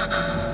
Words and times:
you 0.00 0.49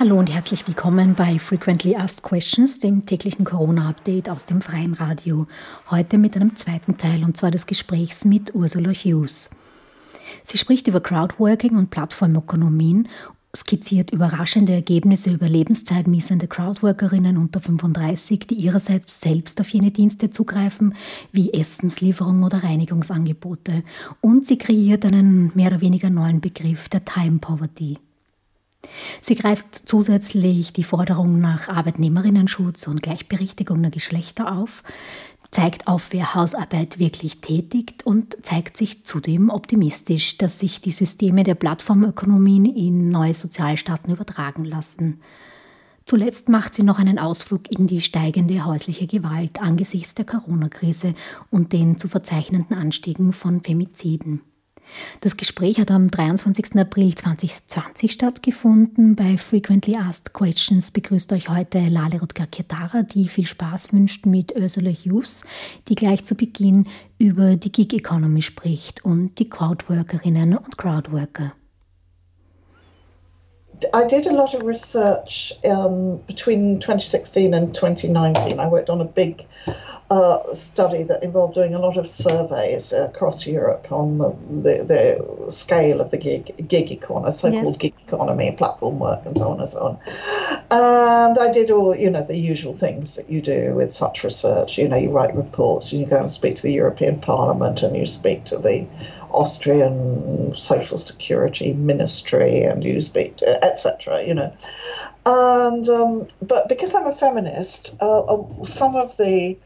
Hallo 0.00 0.18
und 0.18 0.32
herzlich 0.32 0.66
willkommen 0.66 1.14
bei 1.14 1.38
Frequently 1.38 1.94
Asked 1.94 2.22
Questions, 2.22 2.78
dem 2.78 3.04
täglichen 3.04 3.44
Corona-Update 3.44 4.30
aus 4.30 4.46
dem 4.46 4.62
Freien 4.62 4.94
Radio. 4.94 5.46
Heute 5.90 6.16
mit 6.16 6.34
einem 6.36 6.56
zweiten 6.56 6.96
Teil 6.96 7.22
und 7.22 7.36
zwar 7.36 7.50
des 7.50 7.66
Gesprächs 7.66 8.24
mit 8.24 8.54
Ursula 8.54 8.92
Hughes. 8.92 9.50
Sie 10.42 10.56
spricht 10.56 10.88
über 10.88 11.02
Crowdworking 11.02 11.76
und 11.76 11.90
Plattformökonomien, 11.90 13.08
skizziert 13.54 14.10
überraschende 14.10 14.72
Ergebnisse 14.72 15.32
über 15.32 15.50
lebenszeitmiesende 15.50 16.48
Crowdworkerinnen 16.48 17.36
unter 17.36 17.60
35, 17.60 18.46
die 18.46 18.54
ihrerseits 18.54 19.20
selbst 19.20 19.60
auf 19.60 19.68
jene 19.68 19.90
Dienste 19.90 20.30
zugreifen, 20.30 20.94
wie 21.30 21.52
Essenslieferung 21.52 22.42
oder 22.42 22.64
Reinigungsangebote. 22.64 23.84
Und 24.22 24.46
sie 24.46 24.56
kreiert 24.56 25.04
einen 25.04 25.52
mehr 25.54 25.66
oder 25.66 25.82
weniger 25.82 26.08
neuen 26.08 26.40
Begriff 26.40 26.88
der 26.88 27.04
Time 27.04 27.38
Poverty. 27.38 27.98
Sie 29.20 29.34
greift 29.34 29.74
zusätzlich 29.74 30.72
die 30.72 30.84
Forderung 30.84 31.40
nach 31.40 31.68
Arbeitnehmerinnenschutz 31.68 32.86
und 32.86 33.02
Gleichberechtigung 33.02 33.80
der 33.82 33.90
Geschlechter 33.90 34.56
auf, 34.56 34.82
zeigt 35.50 35.88
auf, 35.88 36.08
wer 36.12 36.34
Hausarbeit 36.34 36.98
wirklich 36.98 37.40
tätigt 37.40 38.06
und 38.06 38.36
zeigt 38.42 38.76
sich 38.76 39.04
zudem 39.04 39.50
optimistisch, 39.50 40.38
dass 40.38 40.58
sich 40.58 40.80
die 40.80 40.92
Systeme 40.92 41.42
der 41.42 41.56
Plattformökonomien 41.56 42.64
in 42.64 43.10
neue 43.10 43.34
Sozialstaaten 43.34 44.12
übertragen 44.12 44.64
lassen. 44.64 45.20
Zuletzt 46.06 46.48
macht 46.48 46.74
sie 46.74 46.82
noch 46.82 46.98
einen 46.98 47.18
Ausflug 47.18 47.70
in 47.70 47.86
die 47.86 48.00
steigende 48.00 48.64
häusliche 48.64 49.06
Gewalt 49.06 49.60
angesichts 49.60 50.14
der 50.14 50.24
Corona-Krise 50.24 51.14
und 51.50 51.72
den 51.72 51.98
zu 51.98 52.08
verzeichnenden 52.08 52.76
Anstiegen 52.76 53.32
von 53.32 53.60
Femiziden. 53.60 54.40
Das 55.20 55.36
Gespräch 55.36 55.78
hat 55.78 55.90
am 55.90 56.10
23. 56.10 56.76
April 56.76 57.14
2020 57.14 58.12
stattgefunden. 58.12 59.16
Bei 59.16 59.36
Frequently 59.36 59.96
Asked 59.96 60.32
Questions 60.32 60.90
begrüßt 60.90 61.32
euch 61.32 61.48
heute 61.48 61.80
Lale 61.88 62.20
Rutger-Kietara, 62.20 63.02
die 63.02 63.28
viel 63.28 63.46
Spaß 63.46 63.92
wünscht 63.92 64.26
mit 64.26 64.54
Ursula 64.56 64.90
Hughes, 64.90 65.42
die 65.88 65.94
gleich 65.94 66.24
zu 66.24 66.34
Beginn 66.34 66.86
über 67.18 67.56
die 67.56 67.72
Gig 67.72 67.92
Economy 67.92 68.42
spricht 68.42 69.04
und 69.04 69.38
die 69.38 69.48
Crowdworkerinnen 69.48 70.56
und 70.56 70.78
Crowdworker. 70.78 71.52
I 73.94 74.06
did 74.06 74.26
a 74.26 74.32
lot 74.32 74.54
of 74.54 74.62
research 74.62 75.52
um, 75.64 76.18
between 76.26 76.80
2016 76.80 77.54
and 77.54 77.74
2019. 77.74 78.58
I 78.60 78.68
worked 78.68 78.90
on 78.90 79.00
a 79.00 79.04
big 79.04 79.46
uh, 80.10 80.52
study 80.54 81.02
that 81.04 81.22
involved 81.22 81.54
doing 81.54 81.74
a 81.74 81.78
lot 81.78 81.96
of 81.96 82.08
surveys 82.08 82.92
across 82.92 83.46
Europe 83.46 83.90
on 83.92 84.18
the, 84.18 84.30
the, 84.62 84.84
the 84.84 85.50
scale 85.50 86.00
of 86.00 86.10
the 86.10 86.18
gig, 86.18 86.68
gig 86.68 86.90
economy, 86.90 87.32
so-called 87.32 87.64
yes. 87.64 87.76
gig 87.78 87.94
economy, 88.06 88.52
platform 88.52 88.98
work, 88.98 89.24
and 89.24 89.38
so 89.38 89.50
on 89.50 89.60
and 89.60 89.68
so 89.68 89.80
on. 89.80 89.98
And 90.70 91.38
I 91.38 91.52
did 91.52 91.70
all, 91.70 91.94
you 91.94 92.10
know, 92.10 92.22
the 92.22 92.36
usual 92.36 92.72
things 92.72 93.16
that 93.16 93.30
you 93.30 93.40
do 93.40 93.74
with 93.74 93.92
such 93.92 94.24
research. 94.24 94.78
You 94.78 94.88
know, 94.88 94.96
you 94.96 95.10
write 95.10 95.34
reports, 95.34 95.92
and 95.92 96.00
you 96.00 96.06
go 96.06 96.18
and 96.18 96.30
speak 96.30 96.56
to 96.56 96.62
the 96.62 96.72
European 96.72 97.20
Parliament, 97.20 97.82
and 97.82 97.96
you 97.96 98.06
speak 98.06 98.44
to 98.46 98.58
the 98.58 98.86
Austrian 99.32 100.54
Social 100.54 100.98
Security 100.98 101.72
Ministry 101.72 102.62
and 102.62 102.84
you 102.84 103.00
speak, 103.00 103.42
etc. 103.42 104.22
You 104.24 104.34
know, 104.34 104.56
and 105.26 105.88
um, 105.88 106.28
but 106.42 106.68
because 106.68 106.94
I'm 106.94 107.06
a 107.06 107.14
feminist, 107.14 107.94
uh, 108.00 108.20
uh, 108.20 108.64
some 108.64 108.96
of 108.96 109.16
the 109.16 109.56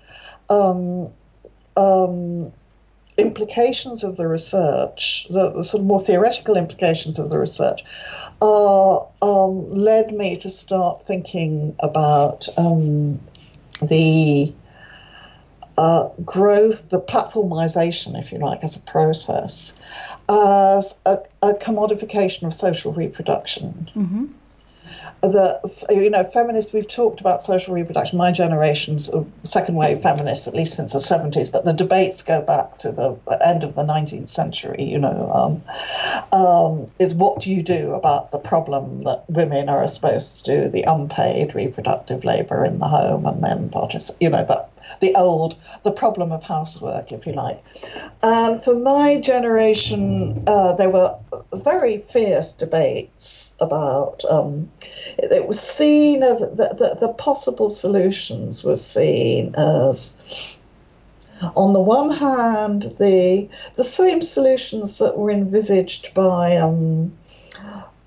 um, 0.51 1.09
um, 1.77 2.53
implications 3.17 4.03
of 4.05 4.17
the 4.17 4.27
research, 4.27 5.27
the, 5.31 5.51
the, 5.51 5.65
sort 5.65 5.81
of 5.83 5.87
more 5.87 6.01
theoretical 6.01 6.57
implications 6.57 7.19
of 7.19 7.31
the 7.31 7.39
research, 7.39 7.85
uh, 8.43 9.47
led 9.47 10.13
me 10.13 10.37
to 10.39 10.51
start 10.51 11.07
thinking 11.07 11.77
about 11.79 12.49
um, 12.59 13.21
the 13.83 14.53
uh, 15.77 16.09
growth, 16.25 16.89
the 16.91 17.01
platformization, 17.01 18.19
if 18.21 18.33
you 18.33 18.39
like, 18.39 18.63
as 18.63 18.77
a 18.77 18.81
process, 18.81 19.79
as 20.29 20.99
a, 21.07 21.19
a 21.43 21.55
commodification 21.55 22.47
of 22.47 22.55
social 22.55 22.93
reproduction. 22.93 23.91
Mm-hmm. 23.97 24.27
That 25.23 25.87
you 25.89 26.11
know, 26.11 26.25
feminists. 26.25 26.75
We've 26.75 26.87
talked 26.87 27.21
about 27.21 27.43
social 27.43 27.73
reproduction. 27.73 28.19
My 28.19 28.31
generation's 28.31 29.11
second 29.43 29.77
wave 29.77 30.03
feminists, 30.03 30.47
at 30.47 30.55
least 30.55 30.77
since 30.77 30.93
the 30.93 31.01
seventies. 31.01 31.49
But 31.49 31.65
the 31.65 31.73
debates 31.73 32.21
go 32.21 32.43
back 32.43 32.77
to 32.79 32.93
the 32.93 33.17
end 33.43 33.65
of 33.65 33.75
the 33.75 33.85
nineteenth 33.85 34.29
century. 34.29 34.83
You 34.83 34.99
know, 34.99 35.31
um, 35.33 36.39
um, 36.39 36.91
is 36.99 37.15
what 37.15 37.41
do 37.41 37.51
you 37.51 37.63
do 37.63 37.95
about 37.95 38.33
the 38.33 38.39
problem 38.39 39.01
that 39.03 39.25
women 39.31 39.71
are 39.71 39.89
supposed 39.89 40.45
to 40.45 40.57
do 40.57 40.69
the 40.69 40.83
unpaid 40.83 41.55
reproductive 41.55 42.23
labour 42.23 42.63
in 42.63 42.79
the 42.79 42.89
home 42.89 43.25
and 43.25 43.41
men 43.41 43.71
participate. 43.71 44.21
You 44.21 44.29
know 44.29 44.45
that 44.45 44.69
the 45.01 45.15
old, 45.15 45.57
the 45.83 45.91
problem 45.91 46.33
of 46.33 46.43
housework, 46.43 47.13
if 47.13 47.27
you 47.27 47.33
like. 47.33 47.63
And 48.23 48.63
for 48.63 48.75
my 48.75 49.21
generation, 49.21 50.43
uh, 50.47 50.73
there 50.73 50.91
were 50.91 51.17
very 51.53 51.99
fierce 51.99 52.53
debates 52.53 53.57
about. 53.61 54.25
Um, 54.29 54.71
it, 55.19 55.33
it, 55.33 55.49
was 55.49 55.61
seen 55.61 56.23
as 56.23 56.41
the, 56.41 56.75
the, 56.79 56.99
the 57.01 57.13
possible 57.13 57.71
solutions 57.71 58.65
were 58.65 58.77
seen 58.77 59.55
as 59.57 60.57
on 61.57 61.73
the 61.73 61.81
one 61.81 62.11
hand, 62.11 62.95
the 62.99 63.49
the 63.77 63.85
same 63.85 64.23
solutions 64.23 64.99
that 64.99 65.19
were 65.19 65.31
envisaged 65.31 66.15
by 66.15 66.57
um, 66.57 67.13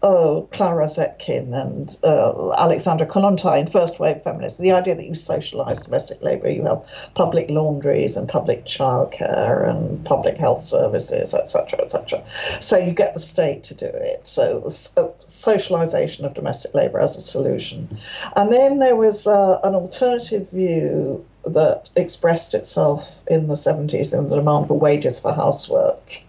oh, 0.08 0.48
Clara 0.52 0.86
Zetkin 0.86 1.54
and 1.54 1.98
uh, 2.04 2.54
Alexandra 2.58 3.06
Kollontai, 3.06 3.70
first 3.70 4.00
wave 4.00 4.22
feminists, 4.24 4.58
the 4.58 4.72
idea 4.72 4.96
that 4.96 5.06
you 5.06 5.16
socialize 5.16 5.82
domestic 5.82 6.22
labor, 6.22 6.50
you 6.50 6.64
have 6.64 6.82
public 7.14 7.50
laundries 7.50 8.16
and 8.16 8.30
public 8.30 8.64
childcare 8.64 9.70
and 9.70 10.06
public 10.06 10.38
health 10.38 10.62
services, 10.62 11.34
etc., 11.34 11.82
etc. 11.82 12.24
So 12.62 12.78
you 12.78 12.94
get 12.94 13.16
the 13.16 13.20
state 13.20 13.66
to 13.66 13.76
do 13.76 13.86
it. 13.86 14.26
So 14.26 14.64
uh, 14.96 15.08
socialization 15.20 16.24
of 16.24 16.34
domestic 16.34 16.74
labor 16.74 17.02
as 17.02 17.18
a 17.18 17.22
solution. 17.22 18.00
And 18.38 18.52
then 18.52 18.80
there 18.80 18.96
was 18.96 19.28
uh, 19.28 19.60
an 19.64 19.76
alternative 19.76 20.50
view 20.52 21.26
that 21.46 21.90
expressed 21.98 22.54
itself 22.54 23.22
in 23.28 23.48
the 23.48 23.56
70s 23.56 24.18
in 24.18 24.30
the 24.30 24.38
demand 24.38 24.68
for 24.68 24.80
wages 24.80 25.20
for 25.20 25.34
housework 25.34 26.24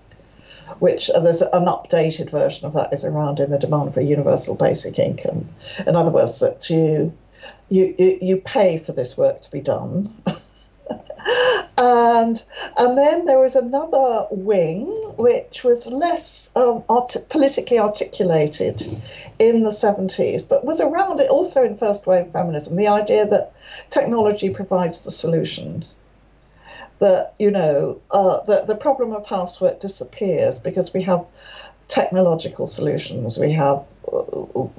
which 0.81 1.11
uh, 1.11 1.21
there's 1.21 1.43
an 1.43 1.66
updated 1.66 2.31
version 2.31 2.66
of 2.66 2.72
that 2.75 2.93
is 2.93 3.05
around 3.05 3.41
in 3.41 3.50
the 3.50 3.59
demand 3.59 3.94
for 3.94 4.00
universal 4.00 4.56
basic 4.56 4.99
income. 4.99 5.49
In 5.87 5.97
other 5.97 6.11
words, 6.11 6.41
that 6.41 6.69
you 6.71 7.12
you 7.69 7.94
you 7.99 8.37
pay 8.39 8.78
for 8.78 8.93
this 8.93 9.17
work 9.17 9.43
to 9.43 9.50
be 9.50 9.61
done. 9.61 10.15
and 11.78 12.43
and 12.78 12.99
then 12.99 13.25
there 13.27 13.38
was 13.38 13.56
another 13.56 14.27
wing 14.31 14.87
which 15.17 15.65
was 15.65 15.87
less 15.87 16.50
um, 16.56 16.83
art- 16.88 17.17
politically 17.28 17.78
articulated 17.78 18.83
in 19.38 19.62
the 19.62 19.71
70s, 19.71 20.49
but 20.49 20.65
was 20.65 20.81
around 20.81 21.21
it 21.21 21.28
also 21.28 21.65
in 21.65 21.77
first 21.77 22.06
wave 22.06 22.31
feminism. 22.33 22.77
The 22.77 22.88
idea 22.88 23.27
that 23.27 23.53
technology 23.91 24.50
provides 24.50 25.03
the 25.03 25.11
solution 25.11 25.84
that 26.99 27.35
you 27.39 27.50
know 27.50 28.00
uh, 28.11 28.41
the 28.45 28.65
the 28.67 28.77
problem 28.77 29.12
of 29.12 29.27
housework 29.27 29.81
disappears 29.81 30.59
because 30.59 30.93
we 30.93 31.03
have 31.03 31.25
technological 31.89 32.67
solutions. 32.67 33.39
We 33.39 33.53
have 33.53 33.85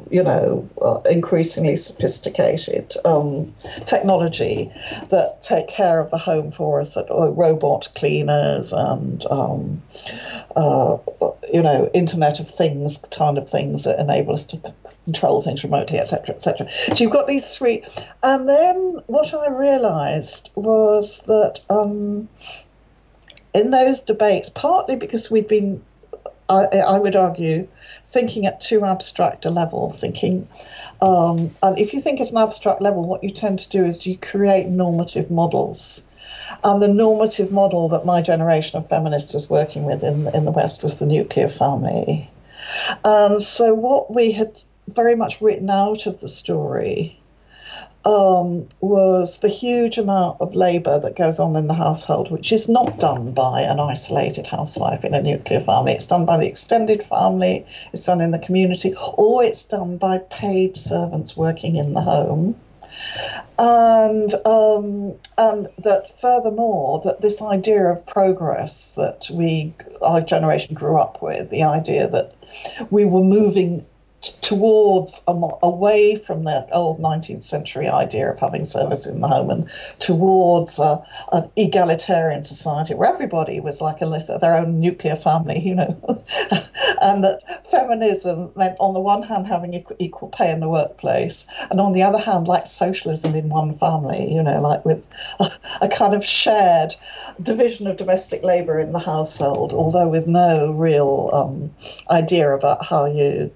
you 0.10 0.24
know 0.24 0.68
uh, 0.82 1.02
increasingly 1.10 1.76
sophisticated 1.76 2.94
um, 3.06 3.54
technology 3.86 4.72
that 5.10 5.42
take 5.42 5.68
care 5.68 6.00
of 6.00 6.12
the 6.12 6.18
home 6.18 6.52
for 6.52 6.80
us, 6.80 6.96
that 6.96 7.10
uh, 7.12 7.30
robot 7.32 7.88
cleaners 7.96 8.74
and 8.74 9.26
um, 9.28 9.82
uh, 10.56 10.98
you 11.52 11.62
know 11.62 11.90
Internet 11.94 12.40
of 12.40 12.50
Things 12.50 12.98
kind 13.12 13.38
of 13.38 13.50
things 13.50 13.84
that 13.84 14.00
enable 14.00 14.34
us 14.34 14.46
to 14.48 14.74
control 15.06 15.42
things 15.42 15.64
remotely, 15.64 16.00
etc., 16.00 16.36
etc. 16.36 16.70
So 16.70 17.04
you've 17.04 17.14
got 17.14 17.28
these 17.28 17.56
three, 17.56 17.84
and 18.24 18.48
then 18.48 19.02
what 19.08 19.34
I 19.34 19.50
realised 19.50 20.50
was 20.56 21.22
that 21.24 21.62
um, 21.70 22.28
in 23.54 23.72
those 23.72 24.02
debates, 24.02 24.50
partly 24.50 24.96
because 24.96 25.32
we've 25.32 25.48
been, 25.48 25.82
I, 26.50 26.66
I 26.80 27.00
would 27.00 27.16
argue, 27.16 27.68
thinking 28.10 28.46
at 28.46 28.60
too 28.60 28.84
abstract 28.84 29.46
a 29.46 29.50
level, 29.50 29.92
thinking, 29.92 30.48
um, 31.02 31.52
and 31.64 31.78
if 31.78 31.94
you 31.94 32.02
think 32.02 32.20
at 32.20 32.32
an 32.32 32.38
abstract 32.38 32.82
level, 32.82 33.06
what 33.06 33.24
you 33.24 33.30
tend 33.30 33.60
to 33.60 33.70
do 33.70 33.86
is 33.86 34.08
you 34.08 34.18
create 34.18 34.68
normative 34.68 35.32
models. 35.32 36.08
And 36.64 36.82
the 36.82 36.88
normative 36.88 37.52
model 37.52 37.90
that 37.90 38.06
my 38.06 38.22
generation 38.22 38.78
of 38.78 38.90
feminists 38.90 39.34
was 39.34 39.50
working 39.50 39.86
with 39.86 40.04
in, 40.04 40.28
in 40.34 40.46
the 40.46 40.52
West 40.52 40.84
was 40.84 40.98
the 40.98 41.06
nuclear 41.06 41.48
family. 41.48 42.30
And 43.06 43.42
so, 43.42 43.74
what 43.74 44.14
we 44.14 44.32
had 44.32 44.52
very 44.88 45.16
much 45.16 45.42
written 45.42 45.70
out 45.70 46.08
of 46.08 46.20
the 46.20 46.28
story 46.28 47.19
um, 48.06 48.68
was 48.80 49.40
the 49.40 49.50
huge 49.50 49.98
amount 49.98 50.40
of 50.40 50.56
labour 50.56 51.00
that 51.00 51.18
goes 51.18 51.40
on 51.40 51.56
in 51.56 51.68
the 51.68 51.74
household, 51.74 52.32
which 52.32 52.52
is 52.52 52.70
not 52.70 53.00
done 53.00 53.34
by 53.34 53.62
an 53.62 53.80
isolated 53.80 54.48
housewife 54.48 55.04
in 55.04 55.14
a 55.14 55.22
nuclear 55.22 55.60
family. 55.60 55.94
It's 55.94 56.08
done 56.08 56.26
by 56.26 56.38
the 56.38 56.48
extended 56.48 57.04
family, 57.04 57.66
it's 57.92 58.06
done 58.06 58.22
in 58.22 58.32
the 58.32 58.40
community, 58.40 58.94
or 59.18 59.44
it's 59.44 59.66
done 59.66 59.98
by 59.98 60.20
paid 60.30 60.78
servants 60.78 61.36
working 61.36 61.76
in 61.76 61.94
the 61.94 62.02
home. 62.02 62.56
And 63.58 64.34
um, 64.46 65.14
and 65.38 65.68
that 65.78 66.20
furthermore, 66.20 67.02
that 67.06 67.22
this 67.22 67.42
idea 67.42 67.86
of 67.86 68.06
progress 68.06 68.96
that 68.96 69.30
we 69.32 69.74
our 70.02 70.22
generation 70.22 70.74
grew 70.74 70.98
up 70.98 71.22
with, 71.22 71.50
the 71.50 71.64
idea 71.64 72.08
that 72.08 72.34
we 72.90 73.06
were 73.06 73.24
moving 73.24 73.86
towards 74.42 75.24
away 75.28 76.18
from 76.18 76.44
that 76.44 76.68
old 76.74 77.00
19th 77.00 77.44
century 77.44 77.88
idea 77.88 78.30
of 78.32 78.40
having 78.40 78.66
service 78.66 79.08
in 79.08 79.22
the 79.22 79.28
home 79.28 79.50
and 79.50 79.70
towards 80.00 80.78
a, 80.78 81.02
an 81.32 81.50
egalitarian 81.56 82.44
society 82.44 82.94
where 82.94 83.08
everybody 83.08 83.60
was 83.62 83.80
like 83.80 84.02
a 84.02 84.10
their 84.42 84.58
own 84.58 84.80
nuclear 84.80 85.16
family, 85.16 85.60
you 85.60 85.74
know, 85.74 85.96
and 87.02 87.24
that 87.24 87.66
feminism 87.70 88.52
meant 88.56 88.76
on 88.80 88.94
the 88.94 89.00
one 89.00 89.24
hand 89.24 89.48
having 89.48 89.86
equal, 90.00 90.28
pay 90.30 90.52
in 90.52 90.60
the 90.60 90.68
workplace, 90.68 91.48
and 91.72 91.80
on 91.80 91.94
the 91.94 92.04
other 92.04 92.18
hand 92.18 92.48
like 92.48 92.68
socialism 92.68 93.36
in 93.36 93.48
one 93.48 93.78
family, 93.78 94.34
you 94.34 94.44
know, 94.44 94.60
like 94.62 94.84
with 94.84 95.04
a, 95.40 95.50
a 95.82 95.88
kind 95.88 96.14
of 96.14 96.26
shared 96.26 96.94
division 97.42 97.88
of 97.88 97.96
domestic 97.96 98.44
labour 98.44 98.80
in 98.80 98.92
the 98.92 99.00
household, 99.00 99.74
although 99.74 100.10
with 100.10 100.28
no 100.28 100.72
real 100.72 101.30
um, 101.32 101.74
idea 102.10 102.54
about 102.54 102.84
how 102.86 103.06
you 103.06 103.50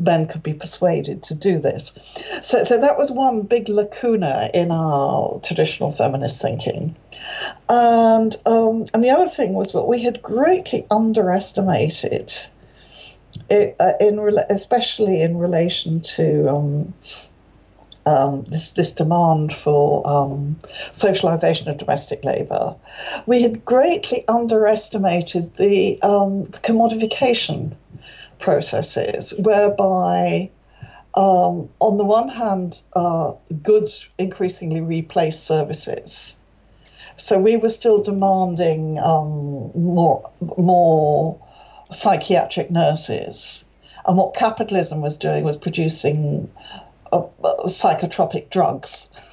men 0.00 0.26
could 0.26 0.42
be 0.42 0.54
persuaded 0.54 1.22
to 1.24 1.34
do 1.34 1.58
this. 1.58 1.94
So, 2.42 2.64
so 2.64 2.80
that 2.80 2.96
was 2.96 3.12
one 3.12 3.42
big 3.42 3.68
lacuna 3.68 4.50
in 4.54 4.70
our 4.70 5.40
traditional 5.44 5.92
feminist 5.92 6.40
thinking. 6.40 6.96
And, 7.68 8.34
um, 8.46 8.88
and 8.94 9.04
the 9.04 9.10
other 9.10 9.28
thing 9.28 9.52
was 9.52 9.72
that 9.72 9.84
we 9.84 10.02
had 10.02 10.22
greatly 10.22 10.86
underestimated, 10.90 12.32
it, 13.50 13.76
uh, 13.78 13.92
in 14.00 14.18
especially 14.48 15.22
in 15.22 15.36
relation 15.36 16.00
to 16.00 16.48
um, 16.48 16.94
um, 18.06 18.44
this, 18.44 18.72
this 18.72 18.92
demand 18.92 19.52
for 19.54 20.06
um, 20.08 20.58
socialization 20.92 21.68
of 21.68 21.78
domestic 21.78 22.24
labor, 22.24 22.74
we 23.26 23.42
had 23.42 23.64
greatly 23.64 24.26
underestimated 24.28 25.54
the, 25.56 26.00
um, 26.02 26.44
the 26.44 26.58
commodification 26.58 27.76
processes 28.40 29.34
whereby, 29.40 30.50
um, 31.14 31.68
on 31.78 31.96
the 31.98 32.04
one 32.04 32.28
hand, 32.28 32.82
uh, 32.94 33.32
goods 33.62 34.08
increasingly 34.18 34.80
replace 34.80 35.38
services. 35.38 36.40
So 37.16 37.38
we 37.38 37.56
were 37.56 37.68
still 37.68 38.02
demanding 38.02 38.98
um, 38.98 39.70
more, 39.74 40.30
more 40.56 41.38
psychiatric 41.92 42.70
nurses. 42.70 43.66
And 44.06 44.16
what 44.16 44.34
capitalism 44.34 45.02
was 45.02 45.18
doing 45.18 45.44
was 45.44 45.56
producing 45.56 46.50
uh, 47.12 47.22
psychotropic 47.66 48.50
drugs 48.50 49.12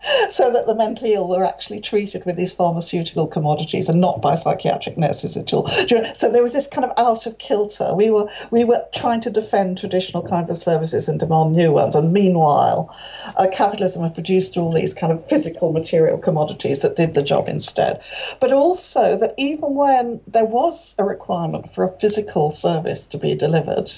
so 0.30 0.52
that 0.52 0.66
the 0.66 0.74
mentally 0.74 1.14
ill 1.14 1.28
were 1.28 1.44
actually 1.44 1.80
treated 1.80 2.24
with 2.24 2.36
these 2.36 2.52
pharmaceutical 2.52 3.26
commodities 3.26 3.88
and 3.88 4.00
not 4.00 4.22
by 4.22 4.34
psychiatric 4.34 4.96
nurses 4.96 5.36
at 5.36 5.52
all. 5.52 5.66
So 6.14 6.30
there 6.30 6.42
was 6.42 6.52
this 6.52 6.68
kind 6.68 6.84
of 6.84 6.92
out 6.96 7.26
of 7.26 7.38
kilter. 7.38 7.94
We 7.94 8.10
were 8.10 8.28
we 8.50 8.64
were 8.64 8.84
trying 8.94 9.20
to 9.22 9.30
defend 9.30 9.78
traditional 9.78 10.22
kinds 10.22 10.50
of 10.50 10.58
services 10.58 11.08
and 11.08 11.18
demand 11.18 11.52
new 11.52 11.72
ones, 11.72 11.96
and 11.96 12.12
meanwhile, 12.12 12.94
uh, 13.36 13.48
capitalism 13.52 14.02
had 14.02 14.14
produced 14.14 14.56
all 14.56 14.72
these 14.72 14.94
kind 14.94 15.12
of 15.12 15.26
physical 15.28 15.72
material 15.72 16.18
commodities 16.18 16.80
that 16.80 16.96
did 16.96 17.14
the 17.14 17.22
job 17.22 17.48
instead. 17.48 18.00
But 18.40 18.52
also 18.52 19.16
that 19.16 19.34
even 19.36 19.74
when 19.74 20.20
there 20.28 20.44
was 20.44 20.94
a 20.98 21.04
requirement 21.04 21.74
for 21.74 21.84
a 21.84 21.98
physical 21.98 22.50
service 22.50 23.06
to 23.08 23.18
be 23.18 23.34
delivered, 23.34 23.90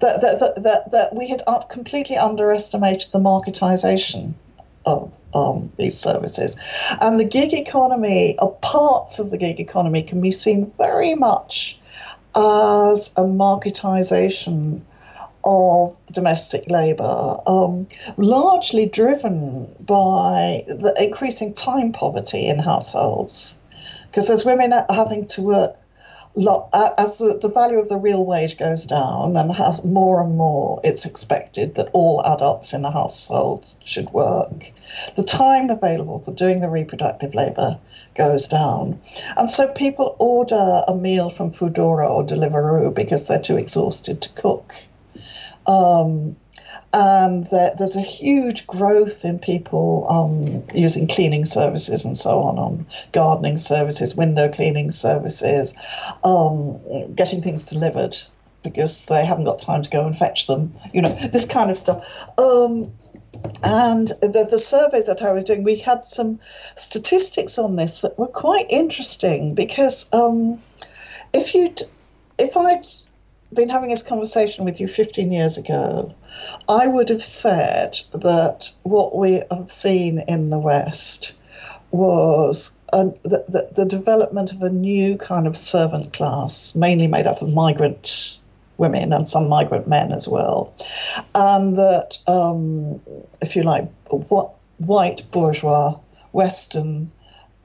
that, 0.00 0.20
that, 0.20 0.62
that, 0.62 0.92
that, 0.92 1.14
we 1.14 1.28
had 1.28 1.42
completely 1.70 2.16
underestimated 2.16 3.10
the 3.12 3.18
marketization 3.18 4.34
of 4.88 5.12
um, 5.34 5.70
these 5.76 5.98
services. 5.98 6.56
And 7.00 7.20
the 7.20 7.24
gig 7.24 7.52
economy, 7.52 8.38
or 8.38 8.54
parts 8.56 9.18
of 9.18 9.30
the 9.30 9.38
gig 9.38 9.60
economy, 9.60 10.02
can 10.02 10.20
be 10.20 10.30
seen 10.30 10.72
very 10.78 11.14
much 11.14 11.78
as 12.34 13.12
a 13.16 13.22
marketization 13.22 14.80
of 15.44 15.96
domestic 16.12 16.68
labour, 16.70 17.38
um, 17.46 17.86
largely 18.16 18.86
driven 18.86 19.66
by 19.80 20.64
the 20.66 20.94
increasing 20.98 21.54
time 21.54 21.92
poverty 21.92 22.46
in 22.46 22.58
households. 22.58 23.60
Because 24.10 24.30
as 24.30 24.44
women 24.44 24.72
are 24.72 24.86
having 24.90 25.26
to 25.28 25.42
work 25.42 25.76
as 26.72 27.18
the, 27.18 27.38
the 27.40 27.48
value 27.48 27.78
of 27.78 27.88
the 27.88 27.96
real 27.96 28.24
wage 28.24 28.58
goes 28.58 28.86
down 28.86 29.36
and 29.36 29.52
has 29.52 29.84
more 29.84 30.22
and 30.22 30.36
more 30.36 30.80
it's 30.84 31.04
expected 31.04 31.74
that 31.74 31.88
all 31.92 32.22
adults 32.24 32.72
in 32.72 32.82
the 32.82 32.90
household 32.90 33.64
should 33.84 34.10
work. 34.10 34.72
The 35.16 35.24
time 35.24 35.70
available 35.70 36.20
for 36.20 36.32
doing 36.32 36.60
the 36.60 36.70
reproductive 36.70 37.34
labor 37.34 37.78
goes 38.14 38.48
down. 38.48 39.00
And 39.36 39.50
so 39.50 39.68
people 39.68 40.16
order 40.18 40.82
a 40.86 40.94
meal 40.94 41.30
from 41.30 41.52
foodora 41.52 42.08
or 42.08 42.24
deliveroo 42.24 42.94
because 42.94 43.26
they're 43.26 43.40
too 43.40 43.56
exhausted 43.56 44.20
to 44.22 44.32
cook. 44.34 44.74
Um, 45.66 46.36
and 46.92 47.46
there's 47.50 47.96
a 47.96 48.00
huge 48.00 48.66
growth 48.66 49.24
in 49.24 49.38
people 49.38 50.06
um, 50.08 50.64
using 50.74 51.06
cleaning 51.06 51.44
services 51.44 52.04
and 52.04 52.16
so 52.16 52.40
on, 52.40 52.58
on 52.58 52.86
gardening 53.12 53.58
services, 53.58 54.16
window 54.16 54.48
cleaning 54.48 54.90
services, 54.90 55.74
um, 56.24 56.78
getting 57.14 57.42
things 57.42 57.66
delivered 57.66 58.16
because 58.62 59.06
they 59.06 59.24
haven't 59.24 59.44
got 59.44 59.60
time 59.60 59.82
to 59.82 59.90
go 59.90 60.06
and 60.06 60.16
fetch 60.16 60.46
them. 60.46 60.74
You 60.92 61.02
know, 61.02 61.14
this 61.28 61.44
kind 61.44 61.70
of 61.70 61.78
stuff. 61.78 62.26
Um, 62.38 62.92
and 63.62 64.08
the, 64.20 64.48
the 64.50 64.58
surveys 64.58 65.06
that 65.06 65.22
I 65.22 65.32
was 65.32 65.44
doing, 65.44 65.64
we 65.64 65.76
had 65.76 66.04
some 66.04 66.40
statistics 66.76 67.58
on 67.58 67.76
this 67.76 68.00
that 68.00 68.18
were 68.18 68.26
quite 68.26 68.66
interesting 68.70 69.54
because 69.54 70.12
um, 70.12 70.60
if 71.32 71.54
you 71.54 71.74
if 72.38 72.56
I'd 72.56 72.86
been 73.54 73.68
having 73.68 73.90
this 73.90 74.02
conversation 74.02 74.64
with 74.64 74.80
you 74.80 74.88
15 74.88 75.32
years 75.32 75.56
ago, 75.56 76.14
I 76.68 76.86
would 76.86 77.08
have 77.08 77.24
said 77.24 78.00
that 78.12 78.70
what 78.82 79.16
we 79.16 79.42
have 79.50 79.70
seen 79.70 80.20
in 80.28 80.50
the 80.50 80.58
West 80.58 81.32
was 81.90 82.78
a, 82.92 83.06
the, 83.22 83.44
the, 83.48 83.68
the, 83.74 83.84
development 83.86 84.52
of 84.52 84.62
a 84.62 84.68
new 84.68 85.16
kind 85.16 85.46
of 85.46 85.56
servant 85.56 86.12
class, 86.12 86.74
mainly 86.74 87.06
made 87.06 87.26
up 87.26 87.40
of 87.40 87.52
migrant 87.52 88.38
women 88.76 89.12
and 89.12 89.26
some 89.26 89.48
migrant 89.48 89.88
men 89.88 90.12
as 90.12 90.28
well. 90.28 90.74
And 91.34 91.78
that, 91.78 92.18
um, 92.26 93.00
if 93.40 93.56
you 93.56 93.62
like, 93.62 93.88
what 94.08 94.52
white 94.78 95.24
bourgeois 95.30 95.98
Western 96.32 97.10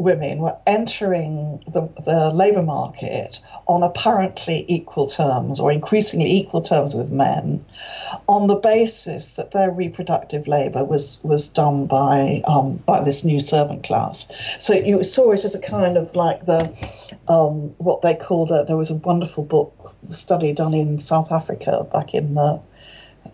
women 0.04 0.40
were 0.40 0.56
entering 0.68 1.64
the, 1.68 1.82
the 2.06 2.32
labour 2.32 2.62
market 2.62 3.40
on 3.68 3.84
apparently 3.84 4.66
equal 4.68 5.08
terms 5.08 5.60
or 5.60 5.72
increasingly 5.72 6.32
equal 6.32 6.62
terms 6.62 6.94
with 6.94 7.12
men 7.12 7.66
on 8.28 8.48
the 8.48 8.56
basis 8.56 9.36
that 9.36 9.52
their 9.52 9.72
reproductive 9.72 10.48
labour 10.48 10.84
was, 10.84 11.22
was 11.24 11.50
done 11.50 11.88
by, 11.88 12.42
um, 12.48 12.78
by 12.86 13.02
this 13.04 13.24
new 13.24 13.40
servant 13.40 13.84
class. 13.84 14.32
So 14.60 14.74
you 14.74 15.04
saw 15.04 15.32
it 15.32 15.46
as 15.46 15.56
a 15.56 15.62
kind 15.62 15.98
of 15.98 16.16
like 16.16 16.46
the, 16.46 16.70
um, 17.28 17.74
what 17.78 18.02
they 18.02 18.16
called, 18.16 18.52
it, 18.52 18.68
there 18.68 18.78
was 18.78 18.92
a 18.92 18.96
wonderful 18.96 19.44
book, 19.44 19.96
study 20.12 20.52
done 20.54 20.74
in 20.74 21.00
South 21.00 21.32
Africa 21.32 21.88
back 21.94 22.14
in 22.14 22.34
the 22.34 22.62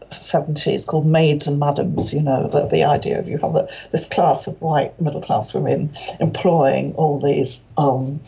70s 0.10 0.86
called 0.86 1.06
maids 1.06 1.48
and 1.48 1.60
madams, 1.60 2.14
you 2.14 2.22
know, 2.22 2.48
the, 2.48 2.68
the 2.68 2.84
idea 2.84 3.20
of 3.20 3.28
you 3.28 3.38
have 3.38 3.56
a, 3.56 3.68
this 3.92 4.06
class 4.08 4.48
of 4.48 4.60
white 4.62 5.00
middle 5.02 5.22
class 5.22 5.54
women 5.54 5.92
employing 6.20 6.94
all 6.96 7.20
these 7.20 7.64
um, 7.78 8.20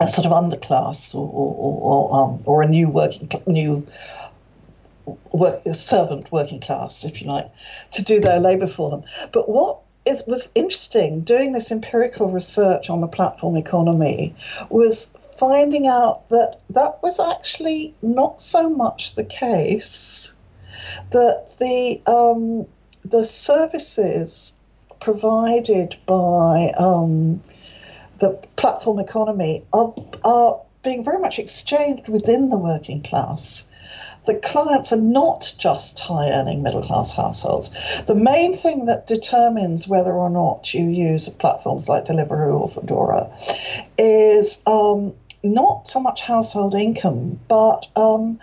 a 0.00 0.06
sort 0.06 0.26
of 0.26 0.32
underclass 0.32 1.14
or, 1.14 1.28
or, 1.32 1.80
or, 1.80 2.14
um, 2.14 2.42
or 2.44 2.62
a 2.62 2.68
new 2.68 2.88
working 2.88 3.28
new 3.46 3.86
work, 5.32 5.62
servant 5.72 6.30
working 6.30 6.60
class, 6.60 7.04
if 7.04 7.20
you 7.20 7.28
like, 7.28 7.50
to 7.92 8.02
do 8.02 8.20
their 8.20 8.38
labour 8.38 8.68
for 8.68 8.90
them. 8.90 9.02
But 9.32 9.48
what 9.48 9.78
is, 10.04 10.22
was 10.26 10.48
interesting 10.54 11.22
doing 11.22 11.52
this 11.52 11.70
empirical 11.70 12.30
research 12.30 12.90
on 12.90 13.00
the 13.00 13.06
platform 13.06 13.56
economy 13.56 14.34
was 14.70 15.12
finding 15.38 15.86
out 15.86 16.28
that 16.30 16.60
that 16.70 17.02
was 17.02 17.20
actually 17.20 17.94
not 18.02 18.40
so 18.40 18.68
much 18.68 19.14
the 19.14 19.24
case, 19.24 20.34
that 21.10 21.58
the, 21.58 22.00
um, 22.06 22.66
the 23.04 23.24
services 23.24 24.58
provided 25.00 25.96
by 26.06 26.72
um, 26.78 27.42
the 28.18 28.30
platform 28.56 28.98
economy 28.98 29.64
are, 29.72 29.94
are 30.24 30.60
being 30.82 31.04
very 31.04 31.18
much 31.18 31.38
exchanged 31.38 32.08
within 32.08 32.50
the 32.50 32.58
working 32.58 33.02
class. 33.02 33.70
The 34.26 34.34
clients 34.34 34.92
are 34.92 35.00
not 35.00 35.54
just 35.58 36.00
high 36.00 36.30
earning 36.30 36.62
middle 36.62 36.82
class 36.82 37.14
households. 37.14 37.70
The 38.06 38.14
main 38.14 38.54
thing 38.54 38.84
that 38.84 39.06
determines 39.06 39.88
whether 39.88 40.12
or 40.12 40.28
not 40.28 40.74
you 40.74 40.86
use 40.88 41.28
platforms 41.30 41.88
like 41.88 42.04
Deliveroo 42.04 42.60
or 42.60 42.68
Foodora 42.68 43.30
is 43.96 44.62
um, 44.66 45.14
not 45.42 45.88
so 45.88 46.00
much 46.00 46.20
household 46.20 46.74
income, 46.74 47.40
but 47.48 47.86
um, 47.96 48.38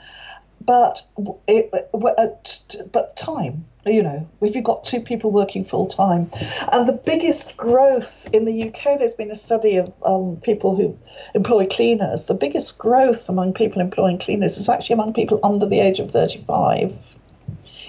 but 0.66 1.04
it, 1.48 1.72
but 2.92 3.18
time 3.18 3.66
you 3.88 4.02
know, 4.02 4.28
if 4.42 4.56
you've 4.56 4.64
got 4.64 4.84
two 4.84 5.00
people 5.00 5.32
working 5.32 5.64
full 5.64 5.86
time. 5.86 6.30
And 6.72 6.88
the 6.88 7.00
biggest 7.06 7.56
growth 7.56 8.28
in 8.34 8.46
the 8.46 8.68
UK, 8.68 8.98
there's 8.98 9.14
been 9.14 9.30
a 9.30 9.36
study 9.36 9.78
of 9.78 9.94
um, 10.04 10.38
people 10.38 10.76
who 10.76 10.98
employ 11.36 11.68
cleaners. 11.68 12.26
The 12.26 12.34
biggest 12.34 12.80
growth 12.80 13.30
among 13.30 13.54
people 13.54 13.82
employing 13.82 14.18
cleaners 14.18 14.58
is 14.58 14.70
actually 14.70 14.96
among 14.96 15.14
people 15.14 15.40
under 15.44 15.68
the 15.68 15.80
age 15.80 16.00
of 16.00 16.10
35. 16.10 17.16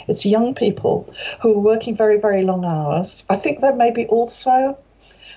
It's 0.09 0.27
young 0.27 0.55
people 0.55 1.13
who 1.41 1.55
are 1.55 1.61
working 1.61 1.97
very, 1.97 2.19
very 2.19 2.43
long 2.43 2.65
hours. 2.65 3.25
I 3.31 3.37
think 3.37 3.61
there 3.61 3.75
may 3.75 3.91
be 3.91 4.07
also 4.07 4.79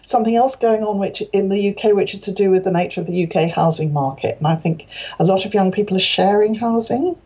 something 0.01 0.35
else 0.35 0.55
going 0.55 0.83
on 0.83 0.99
which 0.99 1.21
in 1.33 1.49
the 1.49 1.69
UK 1.69 1.93
which 1.93 2.13
is 2.13 2.21
to 2.21 2.31
do 2.31 2.51
with 2.51 2.63
the 2.63 2.71
nature 2.71 3.01
of 3.01 3.07
the 3.07 3.23
UK 3.23 3.49
housing 3.49 3.93
market. 3.93 4.37
And 4.37 4.47
I 4.47 4.55
think 4.55 4.87
a 5.19 5.23
lot 5.23 5.45
of 5.45 5.53
young 5.53 5.71
people 5.71 5.95
are 5.95 6.01
sharing 6.01 6.53
housing. 6.53 7.17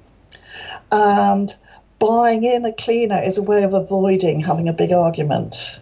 And 0.93 1.55
buying 1.97 2.43
in 2.43 2.65
a 2.65 2.71
cleaner 2.71 3.19
is 3.19 3.39
a 3.39 3.43
way 3.43 3.63
of 3.63 3.73
avoiding 3.73 4.39
having 4.41 4.69
a 4.69 4.73
big 4.73 4.91
argument 4.91 5.81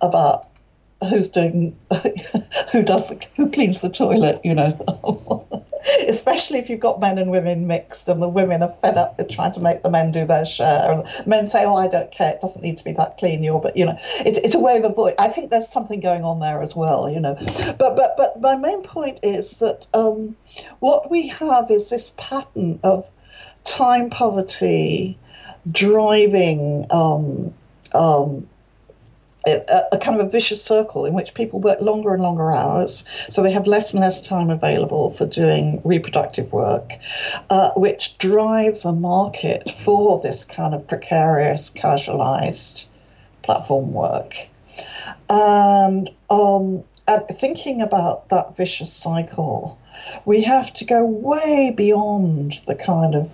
about 0.00 0.46
who's 1.08 1.28
doing 1.28 1.76
who 2.72 2.82
does 2.84 3.08
the, 3.08 3.26
who 3.34 3.50
cleans 3.50 3.80
the 3.80 3.90
toilet 3.90 4.40
you 4.44 4.54
know. 4.54 5.46
Especially 6.06 6.60
if 6.60 6.70
you've 6.70 6.78
got 6.78 7.00
men 7.00 7.18
and 7.18 7.32
women 7.32 7.66
mixed 7.66 8.06
and 8.06 8.22
the 8.22 8.28
women 8.28 8.62
are 8.62 8.72
fed 8.82 8.98
up 8.98 9.18
with 9.18 9.30
trying 9.30 9.50
to 9.50 9.60
make 9.60 9.82
the 9.82 9.90
men 9.90 10.12
do 10.12 10.24
their 10.24 10.44
share. 10.44 10.92
And 10.92 11.26
men 11.26 11.48
say 11.48 11.64
oh 11.64 11.74
i 11.74 11.88
don't 11.88 12.12
care. 12.12 12.34
It 12.34 12.40
doesn't 12.40 12.62
need 12.62 12.78
to 12.78 12.84
be 12.84 12.92
that 12.92 13.18
clean 13.18 13.42
you're 13.42 13.60
but 13.60 13.76
you 13.76 13.84
know 13.84 13.98
it, 14.24 14.38
it's 14.44 14.54
a 14.54 14.60
way 14.60 14.76
of 14.76 14.84
avoid 14.84 15.14
i 15.18 15.26
think 15.26 15.50
there's 15.50 15.68
something 15.68 15.98
going 15.98 16.22
on 16.22 16.38
there 16.38 16.62
as 16.62 16.76
well 16.76 17.10
you 17.10 17.18
know. 17.18 17.34
But 17.80 17.96
but 17.96 18.16
but 18.16 18.40
my 18.40 18.54
main 18.54 18.84
point 18.84 19.18
is 19.24 19.56
that 19.56 19.88
um, 19.92 20.36
what 20.78 21.10
we 21.10 21.26
have 21.26 21.68
is 21.72 21.90
this 21.90 22.14
pattern 22.16 22.78
of 22.84 23.04
time 23.64 24.10
poverty 24.10 25.18
driving 25.70 26.86
um, 26.90 27.52
um, 27.92 28.48
a, 29.46 29.82
a, 29.92 29.98
kind 29.98 30.20
of 30.20 30.26
a 30.26 30.30
vicious 30.30 30.62
circle 30.62 31.06
in 31.06 31.14
which 31.14 31.34
people 31.34 31.60
work 31.60 31.80
longer 31.80 32.12
and 32.12 32.22
longer 32.22 32.52
hours, 32.52 33.08
so 33.30 33.42
they 33.42 33.52
have 33.52 33.66
less 33.66 33.92
and 33.92 34.00
less 34.00 34.26
time 34.26 34.50
available 34.50 35.10
for 35.12 35.26
doing 35.26 35.80
reproductive 35.84 36.52
work, 36.52 36.92
uh, 37.48 37.70
which 37.72 38.18
drives 38.18 38.84
a 38.84 38.92
market 38.92 39.70
for 39.70 40.20
this 40.20 40.44
kind 40.44 40.74
of 40.74 40.86
precarious, 40.86 41.70
casualized 41.70 42.88
platform 43.42 43.92
work. 43.92 44.48
And, 45.28 46.10
um, 46.28 46.84
and 47.08 47.26
thinking 47.40 47.80
about 47.80 48.28
that 48.28 48.56
vicious 48.56 48.92
cycle, 48.92 49.78
we 50.24 50.42
have 50.42 50.72
to 50.74 50.84
go 50.84 51.04
way 51.04 51.72
beyond 51.74 52.60
the 52.66 52.74
kind 52.74 53.14
of 53.14 53.30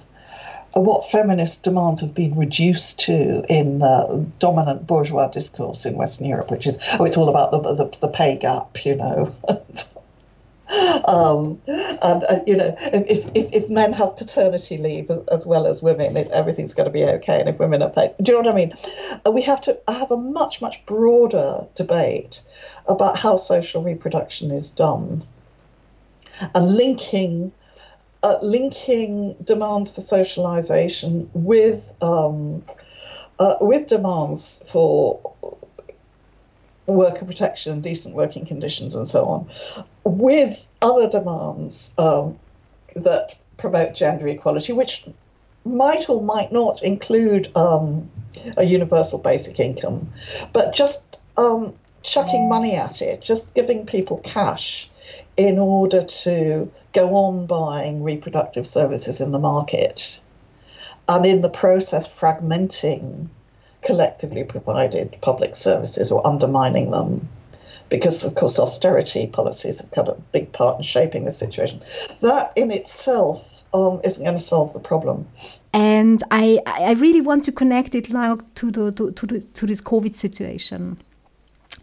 what 0.75 1.11
feminist 1.11 1.63
demands 1.63 2.01
have 2.01 2.15
been 2.15 2.37
reduced 2.37 3.01
to 3.01 3.45
in 3.49 3.79
the 3.79 4.27
dominant 4.39 4.87
bourgeois 4.87 5.29
discourse 5.29 5.87
in 5.87 5.97
Western 5.97 6.27
Europe, 6.27 6.51
which 6.51 6.67
is, 6.67 6.79
oh, 6.99 7.05
it's 7.05 7.17
all 7.17 7.29
about 7.29 7.51
the, 7.51 7.75
the, 7.75 7.97
the 8.01 8.09
pay 8.09 8.37
gap, 8.37 8.85
you 8.85 8.95
know. 8.95 9.35
um, 11.07 11.61
and, 11.67 12.25
uh, 12.25 12.41
you 12.47 12.57
know, 12.57 12.77
if, 12.81 13.25
if, 13.35 13.53
if 13.53 13.71
men 13.71 13.93
have 13.93 14.17
paternity 14.17 14.77
leave 14.77 15.11
as 15.33 15.47
well 15.47 15.67
as 15.67 15.83
women, 15.83 16.17
it, 16.17 16.29
everything's 16.29 16.75
going 16.75 16.87
to 16.87 16.93
be 16.93 17.05
okay. 17.05 17.41
And 17.41 17.49
if 17.49 17.59
women 17.59 17.83
are 17.83 17.91
paid, 17.91 18.15
do 18.21 18.33
you 18.33 18.43
know 18.43 18.49
what 18.49 18.53
I 18.53 18.57
mean? 18.57 18.75
Uh, 19.27 19.31
we 19.31 19.43
have 19.43 19.61
to 19.63 19.79
have 19.89 20.11
a 20.11 20.17
much, 20.17 20.61
much 20.61 20.85
broader 20.87 21.67
debate 21.75 22.43
about 22.87 23.19
how 23.19 23.37
social 23.37 23.83
reproduction 23.83 24.51
is 24.51 24.71
done 24.71 25.25
and 26.55 26.77
linking 26.77 27.53
uh, 28.27 28.39
linking 28.43 29.37
demands 29.45 29.89
for 29.93 30.01
socialization 30.01 31.31
with 31.33 31.95
um, 32.03 32.65
uh, 33.39 33.55
with 33.61 33.87
demands 33.87 34.65
for 34.67 35.33
worker 36.87 37.25
protection 37.25 37.73
and 37.73 37.85
decent 37.85 38.17
working 38.17 38.45
conditions 38.45 38.97
and 38.97 39.07
so 39.07 39.27
on, 39.27 39.49
with 40.03 40.67
other 40.83 41.09
demands 41.09 41.95
um, 41.99 42.37
that 42.97 43.37
promote 43.59 43.95
gender 43.95 44.27
equality, 44.27 44.73
which 44.73 45.07
might 45.65 46.09
or 46.09 46.21
might 46.21 46.51
not 46.51 46.83
include 46.83 47.57
um, 47.57 48.11
a 48.57 48.65
universal 48.65 49.21
basic 49.21 49.61
income, 49.61 50.13
but 50.53 50.75
just 50.75 51.21
um, 51.37 51.73
chucking 52.03 52.49
money 52.49 52.75
at 52.75 53.03
it, 53.03 53.21
just 53.21 53.55
giving 53.55 53.87
people 53.87 54.19
cash 54.25 54.91
in 55.37 55.61
order 55.61 56.03
to 56.05 56.69
go 56.97 57.15
on 57.15 57.47
buying 57.47 58.03
reproductive 58.03 58.67
services 58.67 59.21
in 59.21 59.31
the 59.31 59.39
market 59.39 60.21
and 61.09 61.27
in 61.27 61.43
the 61.43 61.49
process 61.49 62.09
fragmenting 62.09 63.29
collectively 63.85 64.43
provided 64.43 65.17
public 65.21 65.55
services 65.55 66.11
or 66.11 66.27
undermining 66.27 66.91
them 66.91 67.29
because 67.91 68.25
of 68.25 68.35
course 68.35 68.59
austerity 68.59 69.27
policies 69.27 69.79
have 69.81 69.91
got 69.93 70.09
a 70.09 70.17
big 70.33 70.51
part 70.53 70.79
in 70.79 70.83
shaping 70.83 71.25
the 71.25 71.31
situation. 71.31 71.81
That 72.23 72.53
in 72.57 72.71
itself 72.71 73.63
um, 73.75 74.01
isn't 74.03 74.25
going 74.25 74.37
to 74.37 74.43
solve 74.43 74.73
the 74.73 74.81
problem. 74.81 75.29
And 75.73 76.23
I, 76.31 76.61
I 76.67 76.95
really 76.95 77.21
want 77.21 77.45
to 77.45 77.53
connect 77.53 77.95
it 77.95 78.11
now 78.11 78.39
to 78.55 78.71
the 78.71 78.91
to, 78.93 79.13
to, 79.13 79.27
the, 79.27 79.41
to 79.41 79.67
this 79.67 79.83
covid 79.83 80.15
situation 80.15 80.97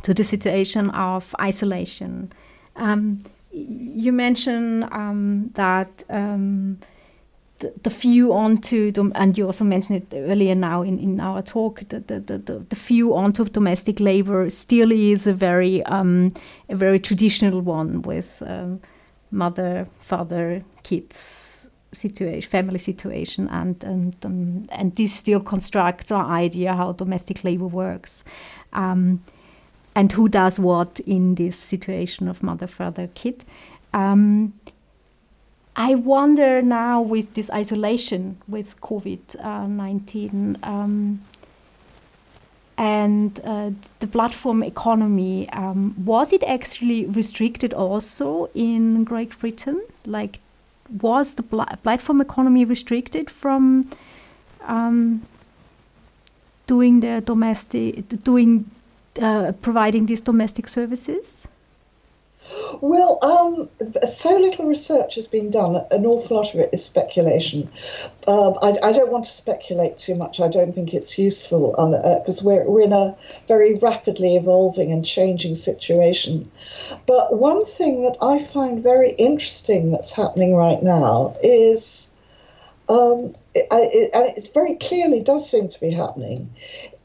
to 0.02 0.14
the 0.14 0.24
situation 0.24 0.90
of 0.90 1.36
isolation. 1.40 2.32
Um, 2.76 3.20
you 3.54 4.12
mentioned 4.12 4.86
um, 4.92 5.48
that 5.50 6.04
um, 6.10 6.80
the, 7.60 7.72
the, 7.84 7.90
view 7.90 8.34
onto, 8.34 8.92
and 9.16 9.38
you 9.38 9.46
also 9.46 9.64
mentioned 9.64 10.08
it 10.12 10.16
earlier 10.16 10.56
now 10.56 10.82
in, 10.82 10.98
in 11.00 11.20
our 11.20 11.42
talk, 11.42 11.88
the, 11.90 12.00
the, 12.00 12.20
the, 12.20 12.38
the 12.38 12.76
view 12.76 13.16
onto 13.16 13.46
domestic 13.46 14.00
labor 14.00 14.50
still 14.50 14.92
is 14.92 15.28
a 15.28 15.34
very, 15.34 15.84
um, 15.84 16.32
a 16.70 16.76
very 16.76 17.00
traditional 17.00 17.62
one 17.62 18.02
with 18.02 18.42
um, 18.46 18.82
mother, 19.32 19.88
father, 20.02 20.64
kids 20.84 21.70
situation, 21.92 22.50
family 22.50 22.80
situation, 22.80 23.48
and 23.50 23.84
and 23.84 24.16
um, 24.26 24.64
and 24.72 24.96
this 24.96 25.14
still 25.14 25.40
constructs 25.40 26.12
our 26.12 26.26
idea 26.26 26.74
how 26.74 26.92
domestic 26.92 27.44
labor 27.44 27.68
works. 27.68 28.24
Um, 28.74 29.24
and 29.96 30.12
who 30.12 30.28
does 30.28 30.60
what 30.60 31.00
in 31.02 31.36
this 31.36 31.58
situation 31.58 32.28
of 32.28 32.42
mother, 32.44 32.68
father, 32.68 33.10
kid. 33.14 33.46
Um, 33.94 34.54
I 35.76 35.96
wonder 35.96 36.62
now 36.62 37.02
with 37.02 37.34
this 37.34 37.50
isolation 37.52 38.38
with 38.48 38.80
COVID 38.82 39.70
19 39.70 40.58
um, 40.64 41.22
and 42.78 43.40
uh, 43.44 43.72
the 44.00 44.08
platform 44.08 44.64
economy, 44.64 45.50
um, 45.50 45.94
was 46.06 46.34
it 46.34 46.44
actually 46.44 47.06
restricted 47.06 47.74
also 47.74 48.50
in 48.56 49.04
Great 49.04 49.38
Britain? 49.40 49.82
Like, 50.06 50.40
was 51.02 51.36
the 51.36 51.44
pl 51.44 51.66
platform 51.84 52.22
economy 52.22 52.66
restricted 52.66 53.30
from 53.30 53.90
um, 54.66 55.22
doing 56.68 57.00
the 57.00 57.22
domestic, 57.22 58.08
doing 58.24 58.70
uh, 59.22 59.52
providing 59.62 60.06
these 60.06 60.22
domestic 60.22 60.68
services? 60.68 61.48
Well, 62.82 63.20
um, 63.22 63.70
so 64.08 64.38
little 64.38 64.66
research 64.66 65.16
has 65.16 65.28
been 65.28 65.50
done. 65.50 65.86
An 65.92 66.06
awful 66.06 66.38
lot 66.38 66.54
of 66.54 66.60
it 66.60 66.70
is 66.74 66.84
speculation. 66.84 67.70
Um, 68.28 68.56
I, 68.62 68.76
I, 68.84 68.92
don't 68.92 69.12
want 69.12 69.26
to 69.26 69.32
speculate 69.32 69.96
too 69.98 70.16
much. 70.16 70.42
I 70.42 70.50
don't 70.50 70.74
think 70.74 70.94
it's 70.94 71.18
useful 71.18 71.72
because 71.72 72.42
uh, 72.42 72.46
we're, 72.46 72.70
we're 72.70 72.84
in 72.84 72.94
a 72.94 73.16
very 73.48 73.76
rapidly 73.76 74.36
evolving 74.36 74.92
and 74.92 75.06
changing 75.06 75.56
situation. 75.56 76.52
But 77.06 77.38
one 77.38 77.64
thing 77.66 78.04
that 78.04 78.18
I 78.22 78.44
find 78.44 78.84
very 78.84 79.12
interesting 79.12 79.92
that's 79.92 80.12
happening 80.12 80.56
right 80.56 80.84
now 80.84 81.34
is, 81.42 82.12
um, 82.90 83.32
it, 83.56 83.68
it, 83.72 84.12
and 84.14 84.38
it 84.38 84.50
very 84.54 84.76
clearly 84.76 85.22
does 85.22 85.50
seem 85.50 85.70
to 85.70 85.80
be 85.80 85.92
happening, 85.92 86.54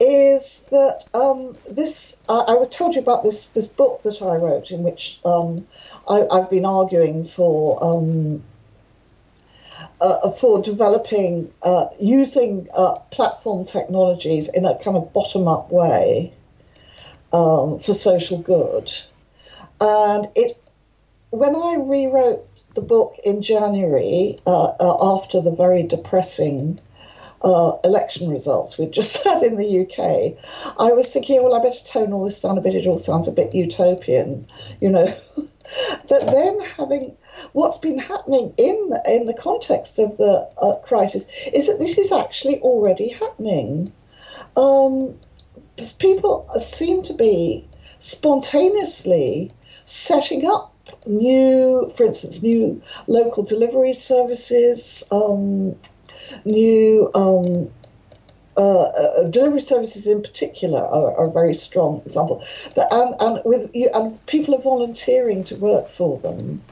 is 0.00 0.60
that 0.70 1.04
um, 1.14 1.54
this 1.68 2.20
I, 2.28 2.44
I, 2.48 2.54
was 2.54 2.68
told 2.68 2.94
you 2.94 3.00
about 3.00 3.24
this 3.24 3.48
this 3.48 3.66
book 3.66 4.02
that 4.02 4.22
I 4.22 4.36
wrote 4.36 4.70
in 4.70 4.82
which 4.82 5.18
um, 5.24 5.66
I, 6.08 6.26
have 6.32 6.50
been 6.50 6.64
arguing 6.64 7.24
for 7.24 7.82
um, 7.82 8.42
uh, 10.00 10.30
for 10.30 10.62
developing 10.62 11.52
uh, 11.62 11.88
using 11.98 12.68
uh, 12.74 12.98
platform 13.10 13.64
technologies 13.64 14.48
in 14.48 14.64
a 14.64 14.78
kind 14.78 14.96
of 14.96 15.12
bottom 15.12 15.48
up 15.48 15.72
way 15.72 16.32
um, 17.32 17.80
for 17.80 17.92
social 17.92 18.38
good, 18.38 18.92
and 19.80 20.28
it 20.36 20.62
when 21.30 21.56
I 21.56 21.76
rewrote 21.80 22.48
the 22.74 22.82
book 22.82 23.16
in 23.24 23.42
January 23.42 24.36
uh, 24.46 24.66
uh, 24.78 25.16
after 25.16 25.40
the 25.40 25.50
very 25.50 25.82
depressing 25.82 26.78
uh, 27.42 27.76
election 27.84 28.30
results 28.30 28.78
we'd 28.78 28.92
just 28.92 29.22
had 29.24 29.42
in 29.42 29.56
the 29.56 29.80
UK, 29.80 30.34
I 30.78 30.92
was 30.92 31.12
thinking, 31.12 31.42
well, 31.42 31.54
I 31.54 31.62
better 31.62 31.84
tone 31.84 32.12
all 32.12 32.24
this 32.24 32.40
down 32.40 32.58
a 32.58 32.60
bit. 32.60 32.74
It 32.74 32.86
all 32.86 32.98
sounds 32.98 33.28
a 33.28 33.32
bit 33.32 33.54
utopian, 33.54 34.46
you 34.80 34.90
know. 34.90 35.14
but 36.08 36.26
then 36.26 36.60
having 36.76 37.16
what's 37.52 37.78
been 37.78 37.98
happening 37.98 38.54
in 38.56 38.92
in 39.06 39.24
the 39.26 39.34
context 39.34 39.98
of 39.98 40.16
the 40.16 40.50
uh, 40.58 40.78
crisis 40.80 41.28
is 41.52 41.66
that 41.66 41.78
this 41.78 41.98
is 41.98 42.12
actually 42.12 42.60
already 42.60 43.08
happening. 43.08 43.88
Um, 44.56 45.14
people 45.98 46.48
seem 46.60 47.02
to 47.02 47.14
be 47.14 47.66
spontaneously 47.98 49.50
setting 49.84 50.46
up 50.46 50.74
new, 51.06 51.90
for 51.96 52.04
instance, 52.04 52.42
new 52.42 52.80
local 53.06 53.42
delivery 53.42 53.94
services, 53.94 55.04
um, 55.10 55.76
new 56.44 57.10
um, 57.14 57.70
uh, 58.56 58.82
uh, 58.82 59.28
delivery 59.28 59.60
services 59.60 60.06
in 60.06 60.20
particular 60.20 60.80
are, 60.80 61.16
are, 61.16 61.28
a 61.28 61.32
very 61.32 61.54
strong 61.54 62.02
example. 62.04 62.42
And, 62.90 63.14
and 63.20 63.40
with 63.44 63.70
you, 63.74 63.88
and 63.94 64.24
people 64.26 64.54
are 64.54 64.60
volunteering 64.60 65.44
to 65.44 65.56
work 65.56 65.88
for 65.88 66.18
them, 66.18 66.62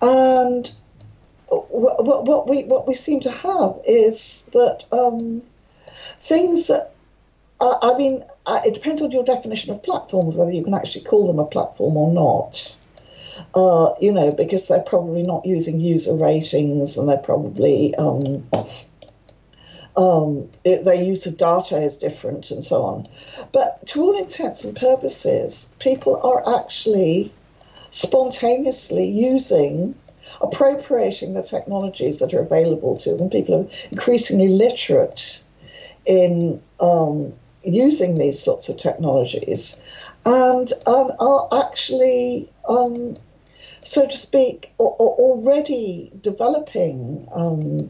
and 0.00 0.72
what, 1.48 2.24
what 2.24 2.48
we 2.48 2.64
what 2.64 2.86
we 2.86 2.94
seem 2.94 3.20
to 3.20 3.30
have 3.30 3.74
is 3.86 4.48
that 4.52 4.86
um, 4.92 5.42
things 6.20 6.68
that 6.68 6.92
uh, 7.60 7.74
I 7.82 7.96
mean, 7.96 8.22
uh, 8.46 8.60
it 8.64 8.74
depends 8.74 9.02
on 9.02 9.10
your 9.10 9.24
definition 9.24 9.72
of 9.72 9.82
platforms 9.82 10.36
whether 10.36 10.52
you 10.52 10.62
can 10.62 10.74
actually 10.74 11.04
call 11.04 11.26
them 11.26 11.38
a 11.38 11.46
platform 11.46 11.96
or 11.96 12.12
not 12.12 12.78
uh, 13.54 13.94
you 14.00 14.12
know, 14.12 14.30
because 14.30 14.68
they're 14.68 14.80
probably 14.80 15.22
not 15.22 15.44
using 15.44 15.80
user 15.80 16.14
ratings 16.14 16.96
and 16.96 17.08
they're 17.08 17.16
probably 17.18 17.94
um, 17.96 18.46
um, 19.96 20.48
it, 20.64 20.84
their 20.84 21.02
use 21.02 21.26
of 21.26 21.38
data 21.38 21.76
is 21.76 21.96
different 21.96 22.50
and 22.50 22.62
so 22.62 22.82
on. 22.82 23.06
But 23.52 23.86
to 23.88 24.02
all 24.02 24.18
intents 24.18 24.64
and 24.64 24.76
purposes, 24.76 25.74
people 25.78 26.20
are 26.22 26.60
actually 26.60 27.32
spontaneously 27.90 29.08
using, 29.08 29.94
appropriating 30.40 31.32
the 31.34 31.42
technologies 31.42 32.18
that 32.18 32.34
are 32.34 32.40
available 32.40 32.96
to 32.98 33.14
them. 33.16 33.30
People 33.30 33.54
are 33.54 33.68
increasingly 33.90 34.48
literate 34.48 35.42
in 36.04 36.62
um, 36.80 37.32
using 37.64 38.14
these 38.14 38.40
sorts 38.40 38.68
of 38.68 38.76
technologies 38.76 39.82
and 40.24 40.72
um, 40.86 41.12
are 41.20 41.48
actually 41.64 42.50
um, 42.68 43.14
so 43.86 44.04
to 44.04 44.16
speak, 44.16 44.72
already 44.80 46.10
developing 46.20 47.28
um, 47.32 47.88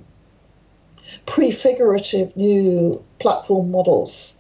prefigurative 1.25 2.37
new 2.37 2.93
platform 3.19 3.71
models 3.71 4.39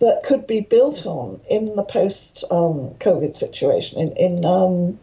that 0.00 0.22
could 0.24 0.48
be 0.48 0.60
built 0.60 1.06
on 1.06 1.40
in 1.48 1.76
the 1.76 1.84
post 1.84 2.42
um, 2.50 2.90
COVID 2.98 3.36
situation 3.36 4.00
in, 4.00 4.16
in, 4.16 4.44
um, 4.44 4.98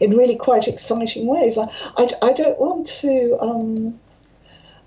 in 0.00 0.16
really 0.16 0.36
quite 0.36 0.68
exciting 0.68 1.26
ways. 1.26 1.58
I, 1.58 1.64
I, 1.96 2.08
I 2.22 2.32
don't 2.32 2.60
want 2.60 2.86
to 3.00 3.36
um, 3.40 3.98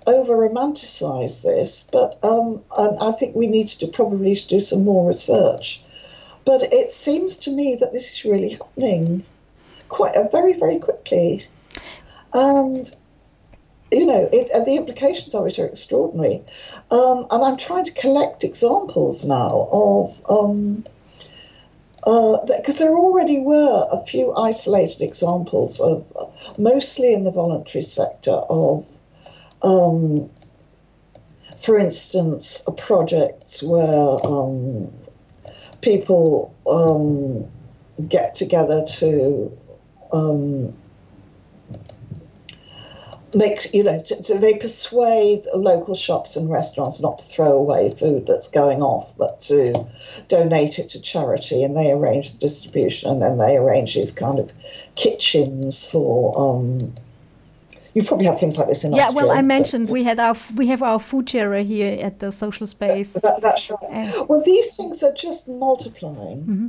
over 0.06 0.34
romanticize 0.34 1.42
this, 1.42 1.86
but 1.92 2.18
um, 2.24 2.62
I, 2.78 3.12
think 3.12 3.36
we 3.36 3.46
need 3.46 3.68
to 3.68 3.86
probably 3.86 4.34
do 4.34 4.60
some 4.60 4.84
more 4.84 5.08
research. 5.08 5.82
But 6.46 6.72
it 6.72 6.90
seems 6.90 7.36
to 7.40 7.50
me 7.50 7.76
that 7.76 7.92
this 7.92 8.12
is 8.12 8.24
really 8.24 8.50
happening 8.50 9.24
quite 9.94 10.14
uh, 10.16 10.28
very, 10.36 10.54
very 10.54 10.78
quickly. 10.78 11.46
And 12.32 12.84
you 13.92 14.06
know, 14.06 14.28
it, 14.32 14.50
and 14.52 14.66
the 14.66 14.76
implications 14.76 15.34
of 15.34 15.46
it 15.46 15.58
are 15.58 15.66
extraordinary. 15.66 16.42
Um, 16.90 17.26
and 17.30 17.44
I'm 17.44 17.56
trying 17.56 17.84
to 17.84 17.94
collect 17.94 18.42
examples 18.42 19.24
now 19.24 19.68
of, 19.70 20.16
because 20.18 20.40
um, 20.44 20.84
uh, 22.06 22.78
there 22.78 22.96
already 22.96 23.38
were 23.38 23.86
a 23.92 24.04
few 24.04 24.34
isolated 24.34 25.00
examples 25.00 25.80
of, 25.80 26.12
uh, 26.18 26.26
mostly 26.58 27.14
in 27.14 27.22
the 27.22 27.30
voluntary 27.30 27.84
sector, 27.84 28.38
of, 28.50 28.84
um, 29.62 30.28
for 31.60 31.78
instance, 31.78 32.64
a 32.66 32.72
projects 32.72 33.62
where 33.62 34.26
um, 34.26 34.92
people 35.82 36.52
um, 36.66 37.46
get 38.08 38.34
together 38.34 38.84
to 38.98 39.56
um, 40.14 40.72
make 43.34 43.72
you 43.74 43.82
know 43.82 44.02
so 44.04 44.38
they 44.38 44.54
persuade 44.54 45.44
local 45.54 45.94
shops 45.94 46.36
and 46.36 46.50
restaurants 46.50 47.00
not 47.00 47.18
to 47.18 47.26
throw 47.26 47.52
away 47.52 47.90
food 47.90 48.26
that's 48.26 48.48
going 48.48 48.80
off 48.80 49.12
but 49.18 49.40
to 49.40 49.84
donate 50.28 50.78
it 50.78 50.90
to 50.90 51.00
charity 51.00 51.64
and 51.64 51.76
they 51.76 51.90
arrange 51.90 52.32
the 52.32 52.38
distribution 52.38 53.10
and 53.10 53.22
then 53.22 53.38
they 53.38 53.56
arrange 53.56 53.94
these 53.94 54.12
kind 54.12 54.38
of 54.38 54.52
kitchens 54.94 55.84
for 55.84 56.32
um, 56.38 56.94
you 57.94 58.04
probably 58.04 58.26
have 58.26 58.38
things 58.38 58.56
like 58.56 58.68
this 58.68 58.84
in 58.84 58.92
yeah 58.92 59.08
Austria, 59.08 59.26
well 59.26 59.36
i 59.36 59.42
mentioned 59.42 59.90
we 59.90 60.04
had 60.04 60.20
our 60.20 60.36
we 60.54 60.68
have 60.68 60.82
our 60.82 61.00
food 61.00 61.28
sharer 61.28 61.62
here 61.62 61.98
at 62.00 62.20
the 62.20 62.30
social 62.30 62.66
space. 62.68 63.14
that, 63.14 63.40
that's 63.40 63.68
right. 63.70 64.08
Uh, 64.14 64.24
well 64.28 64.42
these 64.44 64.76
things 64.76 65.02
are 65.02 65.14
just 65.14 65.48
multiplying. 65.48 66.42
Mm-hmm 66.42 66.66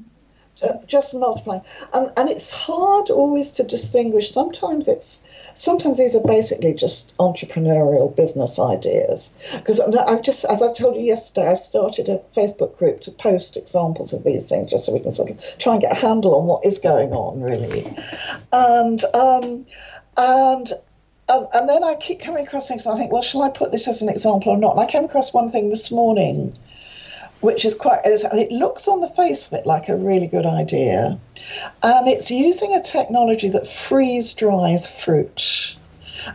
just 0.88 1.14
multiplying, 1.14 1.62
and 1.94 2.12
and 2.18 2.30
it's 2.30 2.52
hard 2.52 3.10
always 3.10 3.52
to 3.54 3.64
distinguish. 3.64 4.32
Sometimes 4.32 4.88
it's 4.88 5.28
sometimes 5.54 5.98
these 5.98 6.16
are 6.16 6.26
basically 6.26 6.74
just 6.74 7.18
entrepreneurial 7.18 8.16
business 8.16 8.60
ideas. 8.60 9.36
Because 9.56 9.80
I've 9.80 10.22
just, 10.22 10.46
as 10.46 10.62
I 10.62 10.72
told 10.74 10.96
you 10.96 11.02
yesterday, 11.02 11.50
I 11.50 11.54
started 11.56 12.10
a 12.10 12.20
Facebook 12.36 12.78
group 12.78 13.02
to 13.02 13.12
post 13.12 13.58
examples 13.58 14.14
of 14.14 14.24
these 14.24 14.50
things, 14.50 14.72
just 14.72 14.86
so 14.86 14.94
we 14.94 15.00
can 15.00 15.12
sort 15.12 15.32
of 15.32 15.58
try 15.58 15.74
and 15.74 15.82
get 15.82 15.92
a 15.92 15.96
handle 15.96 16.36
on 16.36 16.46
what 16.46 16.66
is 16.66 16.80
going 16.80 17.12
on, 17.12 17.42
really, 17.42 17.96
and 18.52 19.04
um, 19.14 19.66
and. 20.18 20.74
Um, 21.28 21.48
and 21.56 21.68
then 21.68 21.84
I 21.84 21.96
keep 21.96 22.20
coming 22.20 22.46
across 22.46 22.68
things, 22.68 22.86
and 22.86 22.94
I 22.94 23.00
think, 23.00 23.12
well, 23.12 23.24
shall 23.24 23.42
I 23.42 23.50
put 23.50 23.72
this 23.72 23.88
as 23.88 24.04
an 24.04 24.10
example 24.10 24.52
or 24.52 24.58
not? 24.60 24.74
And 24.74 24.82
I 24.82 24.86
came 24.86 25.06
across 25.06 25.34
one 25.34 25.50
thing 25.50 25.72
this 25.72 25.92
morning, 25.92 26.54
which 27.42 27.66
is 27.66 27.76
quite, 27.76 28.00
and 28.04 28.40
it 28.40 28.52
looks 28.52 28.88
on 28.88 29.02
the 29.02 29.10
face 29.10 29.48
of 29.48 29.54
it 29.54 29.66
like 29.66 29.90
a 29.90 29.96
really 29.96 30.28
good 30.28 30.46
idea. 30.46 31.20
And 31.84 32.08
it's 32.08 32.32
using 32.32 32.74
a 32.74 32.82
technology 32.82 33.50
that 33.50 33.68
freeze 33.68 34.34
dries 34.34 34.88
fruit. 34.88 35.76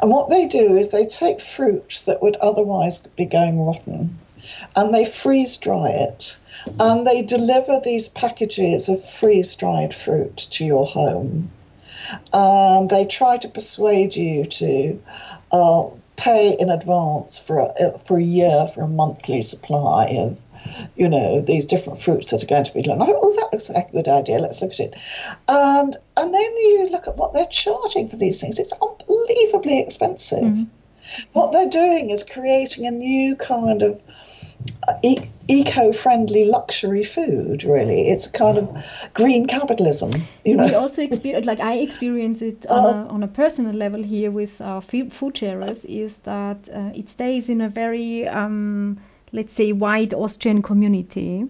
And 0.00 0.10
what 0.10 0.30
they 0.30 0.46
do 0.46 0.76
is 0.76 0.88
they 0.88 1.06
take 1.06 1.40
fruit 1.40 2.02
that 2.06 2.22
would 2.22 2.36
otherwise 2.36 2.98
be 3.16 3.24
going 3.24 3.60
rotten 3.60 4.18
and 4.76 4.94
they 4.94 5.04
freeze 5.04 5.56
dry 5.56 5.88
it 5.88 6.38
and 6.78 7.06
they 7.06 7.22
deliver 7.22 7.80
these 7.80 8.08
packages 8.08 8.88
of 8.88 9.04
freeze 9.08 9.54
dried 9.54 9.94
fruit 9.94 10.36
to 10.36 10.64
your 10.64 10.86
home. 10.86 11.50
And 12.32 12.90
they 12.90 13.04
try 13.04 13.36
to 13.38 13.48
persuade 13.48 14.16
you 14.16 14.44
to 14.44 15.02
uh, 15.52 15.84
pay 16.16 16.56
in 16.58 16.70
advance 16.70 17.38
for 17.38 17.60
a, 17.60 17.98
for 18.04 18.18
a 18.18 18.22
year 18.22 18.68
for 18.74 18.82
a 18.82 18.88
monthly 18.88 19.42
supply 19.42 20.06
of 20.18 20.36
you 20.96 21.08
know, 21.08 21.40
these 21.40 21.66
different 21.66 22.00
fruits 22.00 22.30
that 22.30 22.42
are 22.42 22.46
going 22.46 22.64
to 22.64 22.74
be 22.74 22.82
done. 22.82 23.00
I 23.00 23.06
thought, 23.06 23.16
oh, 23.20 23.34
that 23.36 23.52
looks 23.52 23.70
like 23.70 23.88
a 23.88 23.92
good 23.92 24.08
idea. 24.08 24.38
Let's 24.38 24.60
look 24.62 24.72
at 24.72 24.80
it. 24.80 24.94
And 25.48 25.96
and 26.16 26.34
then 26.34 26.56
you 26.56 26.88
look 26.90 27.08
at 27.08 27.16
what 27.16 27.32
they're 27.32 27.46
charging 27.46 28.08
for 28.08 28.16
these 28.16 28.40
things. 28.40 28.58
It's 28.58 28.72
unbelievably 28.72 29.80
expensive. 29.80 30.40
Mm-hmm. 30.40 30.64
What 31.32 31.52
they're 31.52 31.68
doing 31.68 32.10
is 32.10 32.22
creating 32.22 32.86
a 32.86 32.90
new 32.90 33.34
kind 33.36 33.82
of 33.82 34.00
uh, 34.86 34.94
e- 35.02 35.28
eco-friendly 35.48 36.44
luxury 36.44 37.02
food. 37.02 37.64
Really, 37.64 38.08
it's 38.10 38.26
a 38.26 38.30
kind 38.30 38.58
of 38.58 38.84
green 39.14 39.46
capitalism. 39.46 40.10
You 40.44 40.56
know, 40.56 40.66
we 40.66 40.74
also 40.74 41.02
experience, 41.02 41.46
like 41.46 41.60
I 41.60 41.74
experience 41.78 42.42
it 42.42 42.66
on, 42.66 42.78
uh, 42.78 43.04
a, 43.04 43.08
on 43.08 43.22
a 43.22 43.28
personal 43.28 43.74
level 43.74 44.02
here 44.02 44.30
with 44.30 44.60
our 44.60 44.80
food 44.80 45.36
sharers, 45.36 45.84
is 45.86 46.18
that 46.18 46.68
uh, 46.72 46.90
it 46.94 47.08
stays 47.08 47.48
in 47.48 47.60
a 47.60 47.68
very 47.68 48.28
um, 48.28 48.98
let's 49.32 49.52
say, 49.52 49.72
wide 49.72 50.14
Austrian 50.14 50.62
community. 50.62 51.46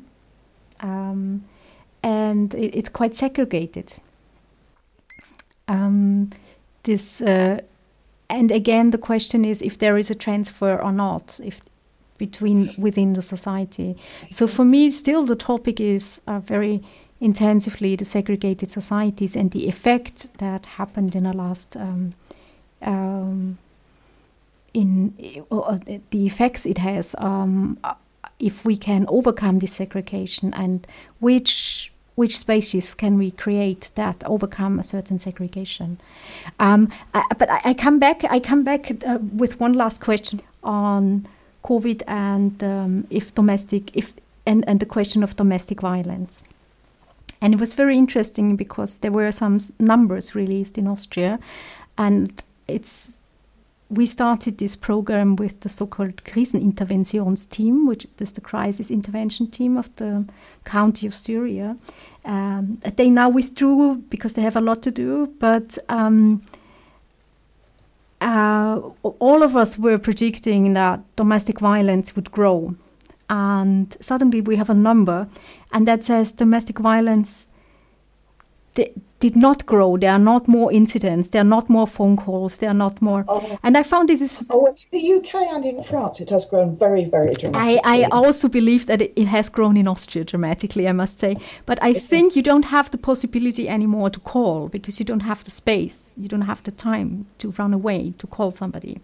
Um, 0.81 1.45
and 2.03 2.55
it, 2.55 2.77
it's 2.77 2.89
quite 2.89 3.15
segregated. 3.15 3.95
Um, 5.69 6.31
this, 6.83 7.21
uh, 7.21 7.61
and 8.29 8.51
again, 8.51 8.91
the 8.91 8.99
question 8.99 9.45
is 9.45 9.63
if 9.63 9.79
there 9.79 9.97
is 9.97 10.11
a 10.11 10.15
transfer 10.15 10.81
or 10.81 10.93
not. 10.93 11.41
If 11.45 11.61
between 12.21 12.75
within 12.77 13.15
the 13.15 13.23
society. 13.23 13.97
So 14.31 14.47
for 14.47 14.65
me, 14.65 14.91
still 14.91 15.25
the 15.25 15.35
topic 15.35 15.81
is 15.81 16.21
uh, 16.27 16.41
very 16.41 16.83
intensively 17.19 17.97
the 17.97 18.05
segregated 18.05 18.71
societies 18.71 19.35
and 19.37 19.51
the 19.51 19.67
effect 19.69 20.17
that 20.39 20.67
happened 20.79 21.17
in 21.17 21.25
the 21.25 21.33
last 21.33 21.77
um, 21.77 22.13
um, 22.83 23.57
in 24.73 25.15
uh, 25.51 25.79
the 26.11 26.27
effects 26.27 26.67
it 26.67 26.79
has 26.79 27.15
um, 27.19 27.79
if 28.39 28.65
we 28.65 28.77
can 28.77 29.05
overcome 29.09 29.59
this 29.59 29.73
segregation 29.73 30.53
and 30.55 30.87
which 31.19 31.93
which 32.17 32.37
spaces 32.37 32.95
can 32.95 33.17
we 33.17 33.31
create 33.31 33.93
that 33.95 34.23
overcome 34.27 34.79
a 34.79 34.83
certain 34.83 35.19
segregation. 35.19 35.99
Um, 36.59 36.91
I, 37.15 37.23
but 37.39 37.49
I, 37.49 37.61
I, 37.65 37.75
come 37.75 37.99
back 37.99 38.25
I 38.25 38.41
come 38.41 38.63
back 38.63 38.91
uh, 39.07 39.19
with 39.33 39.59
one 39.59 39.73
last 39.73 40.01
question 40.01 40.41
on 40.63 41.27
COVID 41.65 42.03
and 42.07 42.63
um, 42.63 43.07
if 43.11 43.35
domestic 43.35 43.97
if 43.97 44.15
and, 44.47 44.69
and 44.69 44.81
the 44.81 44.87
question 44.87 45.23
of 45.23 45.37
domestic 45.37 45.81
violence. 45.81 46.43
And 47.41 47.55
it 47.55 47.61
was 47.61 47.73
very 47.73 47.97
interesting 47.97 48.57
because 48.57 48.99
there 48.99 49.13
were 49.13 49.33
some 49.33 49.59
numbers 49.79 50.35
released 50.35 50.77
in 50.77 50.87
Austria, 50.87 51.39
and 51.97 52.43
it's 52.69 53.20
we 53.91 54.07
started 54.07 54.59
this 54.59 54.77
program 54.77 55.37
with 55.37 55.61
the 55.61 55.69
so-called 55.69 56.23
Kriseninterventionsteam, 56.25 57.89
which 57.89 58.07
is 58.19 58.33
the 58.33 58.41
crisis 58.41 58.91
intervention 58.91 59.51
team 59.51 59.77
of 59.77 59.95
the 59.97 60.25
county 60.65 61.07
of 61.07 61.13
Styria. 61.13 61.77
Um, 62.25 62.79
they 62.97 63.11
now 63.11 63.29
withdrew 63.29 63.97
because 64.09 64.35
they 64.35 64.43
have 64.43 64.57
a 64.57 64.61
lot 64.61 64.83
to 64.83 64.91
do, 64.91 65.35
but 65.41 65.77
um, 65.89 66.43
uh, 68.21 68.81
all 69.03 69.43
of 69.43 69.57
us 69.57 69.79
were 69.79 69.99
predicting 69.99 70.73
that 70.75 71.01
domestic 71.17 71.59
violence 71.59 72.15
would 72.15 72.31
grow 72.31 72.77
and 73.31 73.97
suddenly 74.01 74.41
we 74.41 74.57
have 74.57 74.69
a 74.69 74.75
number 74.75 75.29
and 75.73 75.87
that 75.87 76.05
says 76.05 76.33
domestic 76.33 76.79
violence 76.79 77.51
did 79.21 79.37
not 79.37 79.67
grow. 79.67 79.97
There 79.97 80.11
are 80.11 80.19
not 80.19 80.49
more 80.49 80.73
incidents. 80.73 81.29
There 81.31 81.43
are 81.43 81.53
not 81.57 81.69
more 81.69 81.87
phone 81.87 82.17
calls. 82.17 82.59
There 82.59 82.71
are 82.71 82.75
not 82.75 83.01
more. 83.03 83.25
Oh. 83.29 83.59
And 83.63 83.77
I 83.77 83.83
found 83.83 84.09
this 84.09 84.21
is. 84.21 84.45
Oh, 84.51 84.67
in 84.67 84.75
the 84.91 85.13
UK 85.15 85.35
and 85.53 85.65
in 85.65 85.83
France, 85.83 86.21
it 86.21 86.31
has 86.31 86.47
grown 86.47 86.77
very, 86.77 87.05
very 87.05 87.35
dramatically. 87.35 87.81
I, 87.85 88.05
I 88.05 88.09
also 88.11 88.49
believe 88.49 88.87
that 88.87 89.03
it, 89.03 89.13
it 89.17 89.27
has 89.27 89.51
grown 89.51 89.77
in 89.77 89.87
Austria 89.87 90.25
dramatically, 90.25 90.89
I 90.89 90.93
must 90.93 91.21
say. 91.21 91.37
But 91.67 91.83
I 91.83 91.91
it 91.91 92.03
think 92.03 92.33
is. 92.33 92.37
you 92.37 92.43
don't 92.43 92.65
have 92.67 92.91
the 92.91 92.99
possibility 92.99 93.69
anymore 93.69 94.11
to 94.11 94.21
call 94.21 94.69
because 94.69 94.99
you 94.99 95.05
don't 95.05 95.21
have 95.21 95.45
the 95.45 95.51
space. 95.51 96.15
You 96.19 96.29
don't 96.29 96.43
have 96.43 96.63
the 96.63 96.73
time 96.73 97.27
to 97.39 97.51
run 97.53 97.75
away 97.75 98.15
to 98.19 98.27
call 98.27 98.51
somebody 98.51 99.01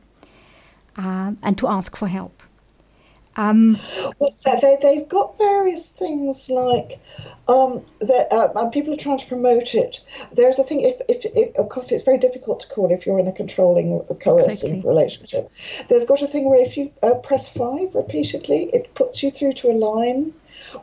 uh, 0.96 1.32
and 1.42 1.58
to 1.58 1.68
ask 1.68 1.96
for 1.96 2.08
help. 2.08 2.42
Um, 3.36 3.78
well, 4.18 4.34
they, 4.44 4.78
they've 4.80 5.08
got 5.08 5.36
various 5.38 5.90
things 5.90 6.48
like 6.48 6.98
um, 7.48 7.84
that, 8.00 8.32
uh, 8.32 8.48
and 8.56 8.72
people 8.72 8.94
are 8.94 8.96
trying 8.96 9.18
to 9.18 9.26
promote 9.26 9.74
it. 9.74 10.00
There's 10.32 10.58
a 10.58 10.64
thing, 10.64 10.80
if, 10.80 11.00
if, 11.08 11.24
if, 11.36 11.54
of 11.56 11.68
course, 11.68 11.92
it's 11.92 12.02
very 12.02 12.18
difficult 12.18 12.60
to 12.60 12.68
call 12.68 12.90
if 12.90 13.06
you're 13.06 13.18
in 13.18 13.28
a 13.28 13.32
controlling, 13.32 14.00
coercing 14.22 14.48
exactly. 14.48 14.82
relationship. 14.82 15.52
There's 15.88 16.06
got 16.06 16.22
a 16.22 16.26
thing 16.26 16.48
where 16.48 16.62
if 16.62 16.76
you 16.76 16.90
uh, 17.02 17.14
press 17.14 17.48
five 17.48 17.94
repeatedly, 17.94 18.70
it 18.72 18.94
puts 18.94 19.22
you 19.22 19.30
through 19.30 19.54
to 19.54 19.70
a 19.70 19.76
line 19.76 20.32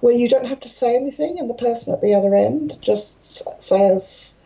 where 0.01 0.13
you 0.13 0.29
don't 0.29 0.45
have 0.45 0.59
to 0.61 0.69
say 0.69 0.95
anything, 0.95 1.39
and 1.39 1.49
the 1.49 1.55
person 1.55 1.93
at 1.93 2.01
the 2.01 2.13
other 2.13 2.35
end 2.35 2.79
just 2.81 3.61
says, 3.61 4.37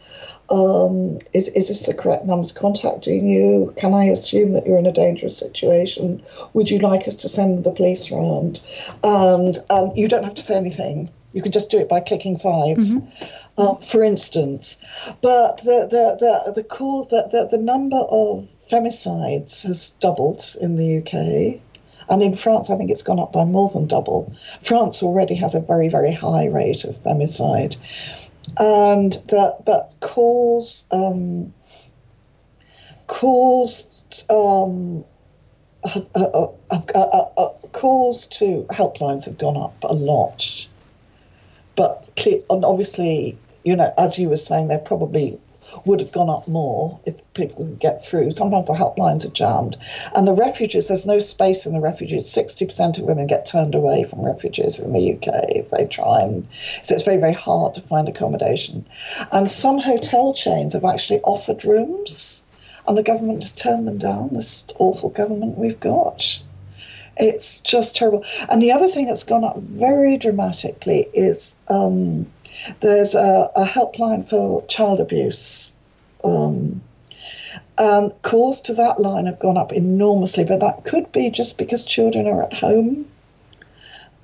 um, 0.49 1.19
is, 1.33 1.49
is 1.49 1.67
this 1.67 1.85
the 1.85 1.93
correct 1.93 2.25
number 2.25 2.47
contacting 2.53 3.27
you? 3.27 3.73
Can 3.77 3.93
I 3.93 4.05
assume 4.05 4.53
that 4.53 4.65
you're 4.65 4.77
in 4.77 4.85
a 4.85 4.91
dangerous 4.91 5.37
situation? 5.37 6.23
Would 6.53 6.71
you 6.71 6.79
like 6.79 7.07
us 7.07 7.15
to 7.17 7.29
send 7.29 7.63
the 7.63 7.71
police 7.71 8.11
around? 8.11 8.61
And 9.03 9.57
um, 9.69 9.91
you 9.95 10.07
don't 10.07 10.23
have 10.23 10.35
to 10.35 10.41
say 10.41 10.55
anything. 10.55 11.09
You 11.33 11.41
can 11.41 11.51
just 11.51 11.69
do 11.69 11.77
it 11.77 11.89
by 11.89 11.99
clicking 11.99 12.37
5 12.37 12.77
mm-hmm. 12.77 12.99
uh, 13.57 13.75
for 13.75 14.03
instance. 14.03 14.77
But 15.21 15.57
the 15.57 15.87
the 15.91 16.17
the 16.19 16.53
the 16.53 16.63
cause 16.63 17.09
that 17.09 17.31
the, 17.31 17.45
the 17.45 17.57
number 17.57 17.97
of 17.97 18.47
femicides 18.71 19.63
has 19.63 19.91
doubled 19.99 20.55
in 20.61 20.77
the 20.77 20.97
UK. 20.99 21.61
And 22.09 22.23
in 22.23 22.37
France, 22.37 22.69
I 22.69 22.77
think 22.77 22.89
it's 22.89 23.03
gone 23.03 23.19
up 23.19 23.33
by 23.33 23.43
more 23.43 23.69
than 23.69 23.85
double. 23.85 24.31
France 24.61 25.03
already 25.03 25.35
has 25.35 25.55
a 25.55 25.59
very, 25.59 25.89
very 25.89 26.13
high 26.13 26.47
rate 26.47 26.85
of 26.85 26.95
femicide 27.03 27.75
and 28.57 29.13
that 29.29 29.65
that 29.65 29.91
calls 29.99 30.87
um, 30.91 31.53
calls 33.07 34.03
um, 34.29 35.03
uh, 35.83 36.01
uh, 36.15 36.47
uh, 37.37 37.49
calls 37.73 38.27
to 38.27 38.65
helplines 38.69 39.25
have 39.25 39.37
gone 39.37 39.57
up 39.57 39.75
a 39.83 39.93
lot, 39.93 40.67
but 41.75 42.05
obviously, 42.49 43.37
you 43.63 43.75
know, 43.75 43.93
as 43.97 44.17
you 44.17 44.29
were 44.29 44.37
saying, 44.37 44.67
they're 44.67 44.79
probably 44.79 45.39
would 45.85 45.99
have 45.99 46.11
gone 46.11 46.29
up 46.29 46.47
more 46.47 46.99
if 47.05 47.15
people 47.33 47.65
could 47.65 47.79
get 47.79 48.03
through. 48.03 48.33
Sometimes 48.33 48.67
the 48.67 48.73
helplines 48.73 49.25
are 49.25 49.31
jammed. 49.31 49.77
And 50.15 50.27
the 50.27 50.33
refuges, 50.33 50.87
there's 50.87 51.05
no 51.05 51.19
space 51.19 51.65
in 51.65 51.73
the 51.73 51.79
refuges. 51.79 52.25
60% 52.25 52.97
of 52.97 53.03
women 53.03 53.27
get 53.27 53.45
turned 53.45 53.75
away 53.75 54.03
from 54.03 54.25
refuges 54.25 54.79
in 54.79 54.93
the 54.93 55.13
UK 55.13 55.27
if 55.49 55.69
they 55.69 55.85
try. 55.85 56.21
And 56.21 56.47
so 56.83 56.95
it's 56.95 57.03
very, 57.03 57.17
very 57.17 57.33
hard 57.33 57.73
to 57.75 57.81
find 57.81 58.07
accommodation. 58.07 58.85
And 59.31 59.49
some 59.49 59.77
hotel 59.77 60.33
chains 60.33 60.73
have 60.73 60.85
actually 60.85 61.21
offered 61.21 61.65
rooms, 61.65 62.45
and 62.87 62.97
the 62.97 63.03
government 63.03 63.43
has 63.43 63.53
turned 63.53 63.87
them 63.87 63.97
down, 63.97 64.29
this 64.33 64.65
awful 64.79 65.09
government 65.09 65.57
we've 65.57 65.79
got. 65.79 66.41
It's 67.19 67.61
just 67.61 67.95
terrible. 67.95 68.23
And 68.49 68.61
the 68.61 68.71
other 68.71 68.87
thing 68.87 69.07
that's 69.07 69.23
gone 69.23 69.43
up 69.43 69.57
very 69.57 70.17
dramatically 70.17 71.07
is 71.13 71.55
um, 71.67 72.27
there's 72.81 73.15
a, 73.15 73.49
a 73.55 73.65
helpline 73.65 74.27
for 74.27 74.65
child 74.67 74.99
abuse. 74.99 75.73
Um, 76.23 76.81
and 77.77 78.11
calls 78.23 78.61
to 78.61 78.73
that 78.73 78.99
line 78.99 79.27
have 79.27 79.39
gone 79.39 79.57
up 79.57 79.71
enormously, 79.71 80.43
but 80.43 80.59
that 80.59 80.83
could 80.83 81.11
be 81.11 81.29
just 81.29 81.57
because 81.57 81.85
children 81.85 82.27
are 82.27 82.43
at 82.43 82.53
home. 82.53 83.07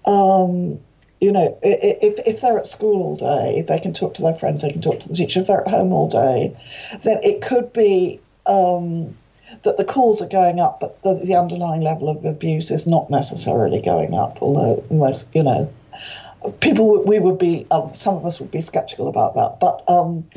Um, 0.06 0.80
you 1.22 1.32
know, 1.32 1.58
if, 1.62 2.19
if 2.28 2.41
they're 2.41 2.58
at 2.58 2.65
school 2.65 3.02
all 3.02 3.15
day, 3.15 3.63
they 3.67 3.80
can 3.80 3.93
talk 3.93 4.15
to 4.15 4.22
their 4.22 4.36
friends, 4.36 4.62
they 4.62 4.72
can 4.72 4.82
talk 4.82 5.00
to 5.02 5.08
the 5.08 5.15
teacher. 5.15 5.39
If 5.39 5.48
they're 5.48 5.65
at 5.65 5.74
home 5.74 5.93
all 5.93 6.10
day, 6.10 6.56
then 7.04 7.19
it 7.24 7.41
could 7.41 7.72
be 7.72 8.19
um, 8.46 9.15
that 9.63 9.78
the 9.78 9.86
calls 9.86 10.22
are 10.22 10.28
going 10.28 10.60
up, 10.60 10.80
but 10.80 11.02
the, 11.04 11.13
the 11.24 11.36
underlying 11.36 11.82
level 11.82 12.10
of 12.10 12.26
abuse 12.26 12.72
is 12.72 12.88
not 12.88 13.10
necessarily 13.10 13.82
going 13.82 14.13
up, 14.13 14.41
although 14.41 14.84
most, 14.89 15.34
you 15.34 15.43
know, 15.43 15.72
people 16.60 17.03
we 17.03 17.19
would 17.19 17.38
be 17.38 17.65
um, 17.71 17.93
some 17.93 18.15
of 18.15 18.25
us 18.25 18.39
would 18.39 18.51
be 18.51 18.62
skeptical 18.62 19.08
about 19.08 19.36
that 19.36 19.60
but 19.60 19.84
um, 19.89 20.27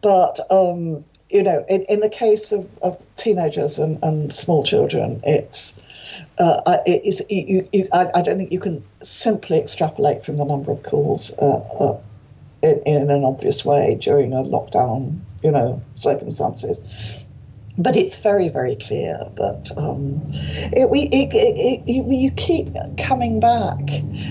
but 0.00 0.40
um, 0.50 1.04
you 1.30 1.42
know 1.42 1.64
in, 1.68 1.82
in 1.84 2.00
the 2.00 2.08
case 2.08 2.52
of, 2.52 2.68
of 2.82 3.00
teenagers 3.16 3.78
and, 3.78 3.98
and 4.02 4.32
small 4.32 4.64
children 4.64 5.20
it's 5.24 5.80
uh, 6.38 6.78
it 6.86 7.04
is 7.04 7.24
you, 7.30 7.68
you, 7.72 7.88
I, 7.92 8.10
I, 8.14 8.22
don't 8.22 8.38
think 8.38 8.52
you 8.52 8.60
can 8.60 8.84
simply 9.02 9.58
extrapolate 9.58 10.24
from 10.24 10.36
the 10.36 10.44
number 10.44 10.72
of 10.72 10.82
calls 10.82 11.32
uh, 11.38 11.58
uh, 11.80 12.00
in, 12.62 12.82
in 12.86 13.10
an 13.10 13.24
obvious 13.24 13.64
way 13.64 13.96
during 14.00 14.32
a 14.32 14.42
lockdown 14.42 15.20
you 15.42 15.50
know 15.50 15.82
circumstances 15.94 16.80
but 17.76 17.96
it's 17.96 18.16
very, 18.18 18.48
very 18.48 18.76
clear 18.76 19.18
that 19.36 19.70
um, 19.76 20.20
it, 20.72 20.90
we 20.90 21.02
it, 21.02 21.34
it, 21.34 21.82
it, 21.86 22.06
you 22.06 22.30
keep 22.30 22.68
coming 22.98 23.40
back 23.40 23.78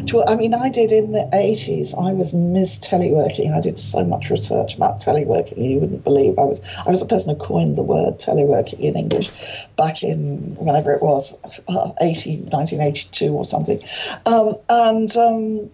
to. 0.07 0.23
I 0.25 0.35
mean, 0.35 0.53
I 0.53 0.69
did 0.69 0.91
in 0.91 1.11
the 1.11 1.27
eighties. 1.33 1.93
I 1.93 2.13
was 2.13 2.33
Miss 2.33 2.79
Teleworking. 2.79 3.53
I 3.53 3.59
did 3.59 3.79
so 3.79 4.05
much 4.05 4.29
research 4.29 4.75
about 4.75 5.01
teleworking. 5.01 5.69
You 5.69 5.79
wouldn't 5.79 6.03
believe. 6.03 6.39
I 6.39 6.43
was 6.43 6.61
I 6.87 6.91
was 6.91 7.01
the 7.01 7.07
person 7.07 7.35
who 7.35 7.41
coined 7.43 7.75
the 7.75 7.83
word 7.83 8.19
teleworking 8.19 8.79
in 8.79 8.95
English 8.95 9.31
back 9.75 10.03
in 10.03 10.55
whenever 10.55 10.93
it 10.93 11.01
was, 11.01 11.37
uh, 11.67 11.91
80, 11.99 12.43
1982 12.43 13.33
or 13.33 13.45
something, 13.45 13.81
um, 14.25 14.55
and. 14.69 15.15
Um, 15.17 15.69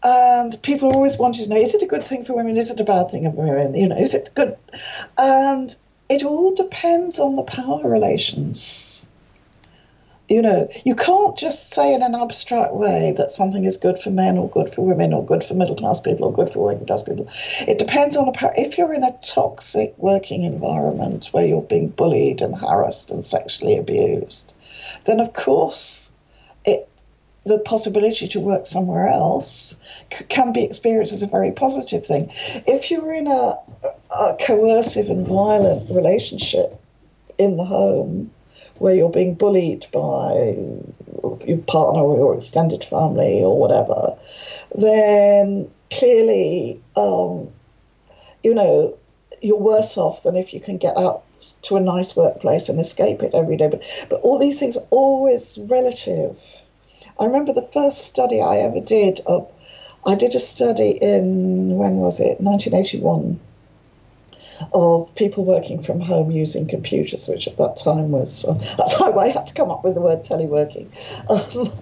and 0.00 0.62
people 0.62 0.92
always 0.92 1.18
wanted 1.18 1.42
to 1.42 1.50
know: 1.50 1.56
is 1.56 1.74
it 1.74 1.82
a 1.82 1.86
good 1.86 2.04
thing 2.04 2.24
for 2.24 2.34
women? 2.34 2.56
Is 2.56 2.70
it 2.70 2.78
a 2.78 2.84
bad 2.84 3.10
thing 3.10 3.24
for 3.24 3.44
women? 3.44 3.74
You 3.74 3.88
know, 3.88 3.98
is 3.98 4.14
it 4.14 4.30
good? 4.36 4.56
And 5.18 5.74
it 6.08 6.24
all 6.24 6.54
depends 6.54 7.18
on 7.18 7.36
the 7.36 7.42
power 7.42 7.88
relations. 7.88 9.06
You 10.28 10.42
know, 10.42 10.68
you 10.84 10.94
can't 10.94 11.36
just 11.38 11.72
say 11.72 11.94
in 11.94 12.02
an 12.02 12.14
abstract 12.14 12.74
way 12.74 13.14
that 13.16 13.30
something 13.30 13.64
is 13.64 13.78
good 13.78 13.98
for 13.98 14.10
men 14.10 14.36
or 14.36 14.50
good 14.50 14.74
for 14.74 14.82
women 14.82 15.14
or 15.14 15.24
good 15.24 15.42
for 15.42 15.54
middle 15.54 15.76
class 15.76 16.00
people 16.00 16.26
or 16.26 16.32
good 16.32 16.50
for 16.50 16.58
working 16.58 16.86
class 16.86 17.02
people. 17.02 17.28
It 17.66 17.78
depends 17.78 18.14
on 18.14 18.26
the 18.26 18.32
power. 18.32 18.52
If 18.56 18.76
you're 18.76 18.92
in 18.92 19.04
a 19.04 19.18
toxic 19.22 19.96
working 19.96 20.44
environment 20.44 21.28
where 21.32 21.46
you're 21.46 21.62
being 21.62 21.88
bullied 21.88 22.42
and 22.42 22.54
harassed 22.54 23.10
and 23.10 23.24
sexually 23.24 23.78
abused, 23.78 24.52
then 25.06 25.18
of 25.18 25.32
course 25.32 26.12
it 26.66 26.88
the 27.48 27.58
possibility 27.58 28.28
to 28.28 28.40
work 28.40 28.66
somewhere 28.66 29.08
else 29.08 29.80
can 30.28 30.52
be 30.52 30.64
experienced 30.64 31.12
as 31.12 31.22
a 31.22 31.26
very 31.26 31.50
positive 31.50 32.06
thing. 32.06 32.30
If 32.66 32.90
you're 32.90 33.12
in 33.12 33.26
a, 33.26 33.58
a 34.10 34.36
coercive 34.40 35.10
and 35.10 35.26
violent 35.26 35.90
relationship 35.90 36.80
in 37.38 37.56
the 37.56 37.64
home, 37.64 38.30
where 38.78 38.94
you're 38.94 39.10
being 39.10 39.34
bullied 39.34 39.86
by 39.92 40.56
your 41.46 41.58
partner 41.66 42.00
or 42.00 42.16
your 42.16 42.34
extended 42.34 42.84
family 42.84 43.42
or 43.42 43.58
whatever, 43.58 44.16
then 44.74 45.68
clearly, 45.90 46.80
um, 46.96 47.48
you 48.44 48.54
know, 48.54 48.96
you're 49.42 49.58
worse 49.58 49.96
off 49.96 50.22
than 50.22 50.36
if 50.36 50.54
you 50.54 50.60
can 50.60 50.78
get 50.78 50.96
out 50.96 51.22
to 51.62 51.76
a 51.76 51.80
nice 51.80 52.14
workplace 52.16 52.68
and 52.68 52.78
escape 52.78 53.22
it 53.22 53.34
every 53.34 53.56
day. 53.56 53.68
But, 53.68 53.82
but 54.08 54.20
all 54.20 54.38
these 54.38 54.60
things 54.60 54.76
are 54.76 54.86
always 54.90 55.58
relative. 55.62 56.40
I 57.20 57.26
remember 57.26 57.52
the 57.52 57.62
first 57.62 58.02
study 58.02 58.40
I 58.40 58.58
ever 58.58 58.80
did 58.80 59.20
of, 59.26 59.46
I 60.06 60.14
did 60.14 60.34
a 60.34 60.38
study 60.38 60.90
in, 61.02 61.76
when 61.76 61.96
was 61.98 62.20
it, 62.20 62.40
1981 62.40 63.40
of 64.72 65.14
people 65.14 65.44
working 65.44 65.82
from 65.82 66.00
home 66.00 66.30
using 66.30 66.66
computers, 66.66 67.28
which 67.28 67.46
at 67.46 67.56
that 67.56 67.76
time 67.76 68.10
was 68.10 68.44
uh, 68.44 68.54
that's 68.78 68.98
why 68.98 69.10
I 69.10 69.28
had 69.28 69.46
to 69.46 69.54
come 69.54 69.70
up 69.70 69.84
with 69.84 69.94
the 69.94 70.00
word 70.00 70.24
teleworking. 70.24 70.88
Um, 71.28 71.72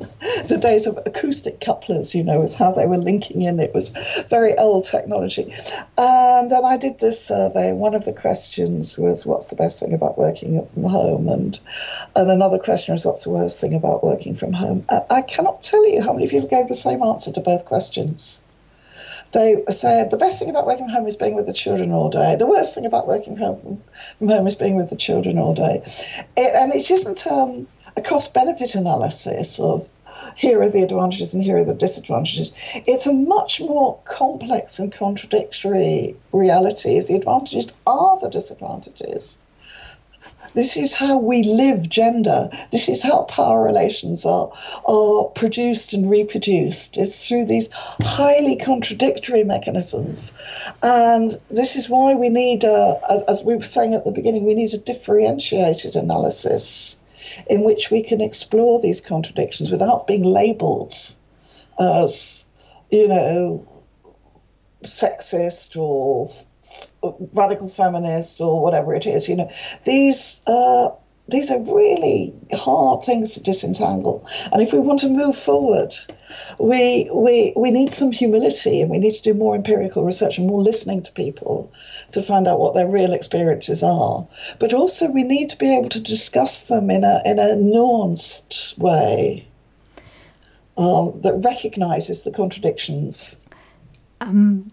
the 0.49 0.59
days 0.59 0.87
of 0.87 0.99
acoustic 1.07 1.61
couplers, 1.61 2.15
you 2.15 2.23
know, 2.23 2.41
was 2.41 2.55
how 2.55 2.73
they 2.73 2.87
were 2.87 2.99
linking 2.99 3.43
in. 3.43 3.61
It 3.61 3.75
was 3.75 3.91
very 4.29 4.57
old 4.59 4.85
technology. 4.85 5.55
And 5.99 6.51
then 6.51 6.65
I 6.65 6.77
did 6.77 6.99
this 6.99 7.25
survey. 7.25 7.73
One 7.73 7.95
of 7.95 8.05
the 8.05 8.12
questions 8.12 8.99
was, 8.99 9.27
"What's 9.27 9.49
the 9.49 9.57
best 9.57 9.81
thing 9.81 9.93
about 9.93 10.19
working 10.19 10.67
from 10.75 10.85
home?" 10.85 11.29
and 11.29 11.59
and 12.15 12.31
another 12.31 12.59
question 12.59 12.95
was, 12.95 13.05
"What's 13.05 13.25
the 13.25 13.31
worst 13.31 13.61
thing 13.61 13.75
about 13.75 14.05
working 14.05 14.35
from 14.35 14.53
home?" 14.53 14.85
And 14.89 15.05
I 15.11 15.23
cannot 15.23 15.62
tell 15.62 15.87
you 15.89 16.03
how 16.03 16.12
many 16.12 16.29
people 16.29 16.49
gave 16.49 16.69
the 16.69 16.75
same 16.75 17.03
answer 17.03 17.33
to 17.33 17.41
both 17.41 17.65
questions 17.65 18.46
they 19.33 19.62
said 19.71 20.11
the 20.11 20.17
best 20.17 20.39
thing 20.39 20.51
about 20.51 20.67
working 20.67 20.87
from 20.87 20.95
home 20.95 21.07
is 21.07 21.17
being 21.17 21.35
with 21.35 21.47
the 21.47 21.53
children 21.53 21.93
all 21.93 22.11
day. 22.11 22.37
The 22.37 22.47
worst 22.47 22.75
thing 22.75 22.87
about 22.87 23.07
working 23.07 23.37
home 23.37 23.83
from 24.19 24.29
home 24.29 24.47
is 24.47 24.55
being 24.55 24.77
with 24.77 24.91
the 24.91 24.97
children 24.97 25.39
all 25.39 25.55
day. 25.55 25.83
It, 26.37 26.55
and 26.55 26.75
it 26.75 26.91
isn't 26.91 27.27
um, 27.27 27.67
a 27.97 28.03
cost 28.03 28.35
benefit 28.35 28.75
analysis 28.75 29.59
of 29.59 29.89
here 30.37 30.62
are 30.62 30.69
the 30.69 30.83
advantages 30.83 31.35
and 31.35 31.43
here 31.43 31.59
are 31.59 31.65
the 31.65 31.75
disadvantages. 31.75 32.53
It's 32.75 33.07
a 33.07 33.12
much 33.12 33.61
more 33.61 33.99
complex 34.05 34.79
and 34.79 34.93
contradictory 34.93 36.17
reality. 36.33 37.01
The 37.01 37.17
advantages 37.17 37.73
are 37.87 38.19
the 38.21 38.31
disadvantages. 38.31 39.39
This 40.57 40.79
is 40.79 40.95
how 40.95 41.19
we 41.19 41.42
live 41.42 41.87
gender. 41.87 42.49
This 42.73 42.88
is 42.88 43.03
how 43.03 43.25
power 43.25 43.62
relations 43.62 44.25
are, 44.25 44.51
are 44.87 45.25
produced 45.25 45.92
and 45.92 46.09
reproduced. 46.09 46.97
It's 46.97 47.29
through 47.29 47.45
these 47.45 47.69
highly 47.73 48.57
contradictory 48.57 49.45
mechanisms. 49.45 50.33
And 50.83 51.38
this 51.51 51.77
is 51.77 51.90
why 51.90 52.14
we 52.14 52.31
need, 52.31 52.64
a, 52.64 52.99
as 53.29 53.45
we 53.45 53.55
were 53.55 53.64
saying 53.64 53.92
at 53.92 54.07
the 54.07 54.11
beginning, 54.11 54.47
we 54.47 54.55
need 54.55 54.73
a 54.73 54.79
differentiated 54.79 55.95
analysis 55.95 57.03
in 57.51 57.62
which 57.62 57.90
we 57.90 58.03
can 58.03 58.23
explore 58.23 58.81
these 58.81 59.03
contradictions 59.03 59.71
without 59.71 60.07
being 60.07 60.23
labeled 60.23 60.95
as, 61.79 62.47
you 62.90 63.09
know, 63.09 63.62
sexist 64.85 65.79
or 65.79 66.33
radical 67.33 67.69
feminist 67.69 68.40
or 68.40 68.62
whatever 68.62 68.95
it 68.95 69.07
is. 69.07 69.29
You 69.29 69.37
know, 69.37 69.51
these 69.85 70.42
uh, 70.47 70.90
these 71.29 71.51
are 71.51 71.61
really 71.61 72.33
hard 72.53 73.05
things 73.05 73.35
to 73.35 73.42
disentangle. 73.42 74.27
And 74.53 74.62
if 74.62 74.73
we 74.73 74.79
want 74.79 75.01
to 75.01 75.09
move 75.09 75.37
forward, 75.37 75.92
we 76.59 77.09
we 77.12 77.53
we 77.57 77.71
need 77.71 77.95
some 77.95 78.12
humility 78.12 78.81
and 78.81 78.90
we 78.90 78.99
need 78.99 79.14
to 79.14 79.23
do 79.23 79.35
more 79.35 79.55
empirical 79.55 80.05
research 80.05 80.38
and 80.38 80.47
more 80.47 80.62
listening 80.62 81.03
to 81.03 81.12
people 81.12 81.73
to 82.12 82.23
find 82.23 82.47
out 82.47 82.61
what 82.61 82.75
their 82.75 82.88
real 82.88 83.12
experiences 83.12 83.83
are. 83.83 84.27
But 84.61 84.73
also 84.73 85.11
we 85.11 85.25
need 85.25 85.51
to 85.51 85.59
be 85.59 85.77
able 85.77 85.88
to 85.90 86.01
discuss 86.01 86.64
them 86.64 86.90
in 86.90 87.03
a 87.03 87.23
in 87.25 87.38
a 87.38 87.57
nuanced 87.57 88.79
way. 88.79 89.47
Um, 90.79 91.23
that 91.23 91.33
recognizes 91.33 92.21
the 92.21 92.31
contradictions. 92.31 93.40
Um, 94.21 94.71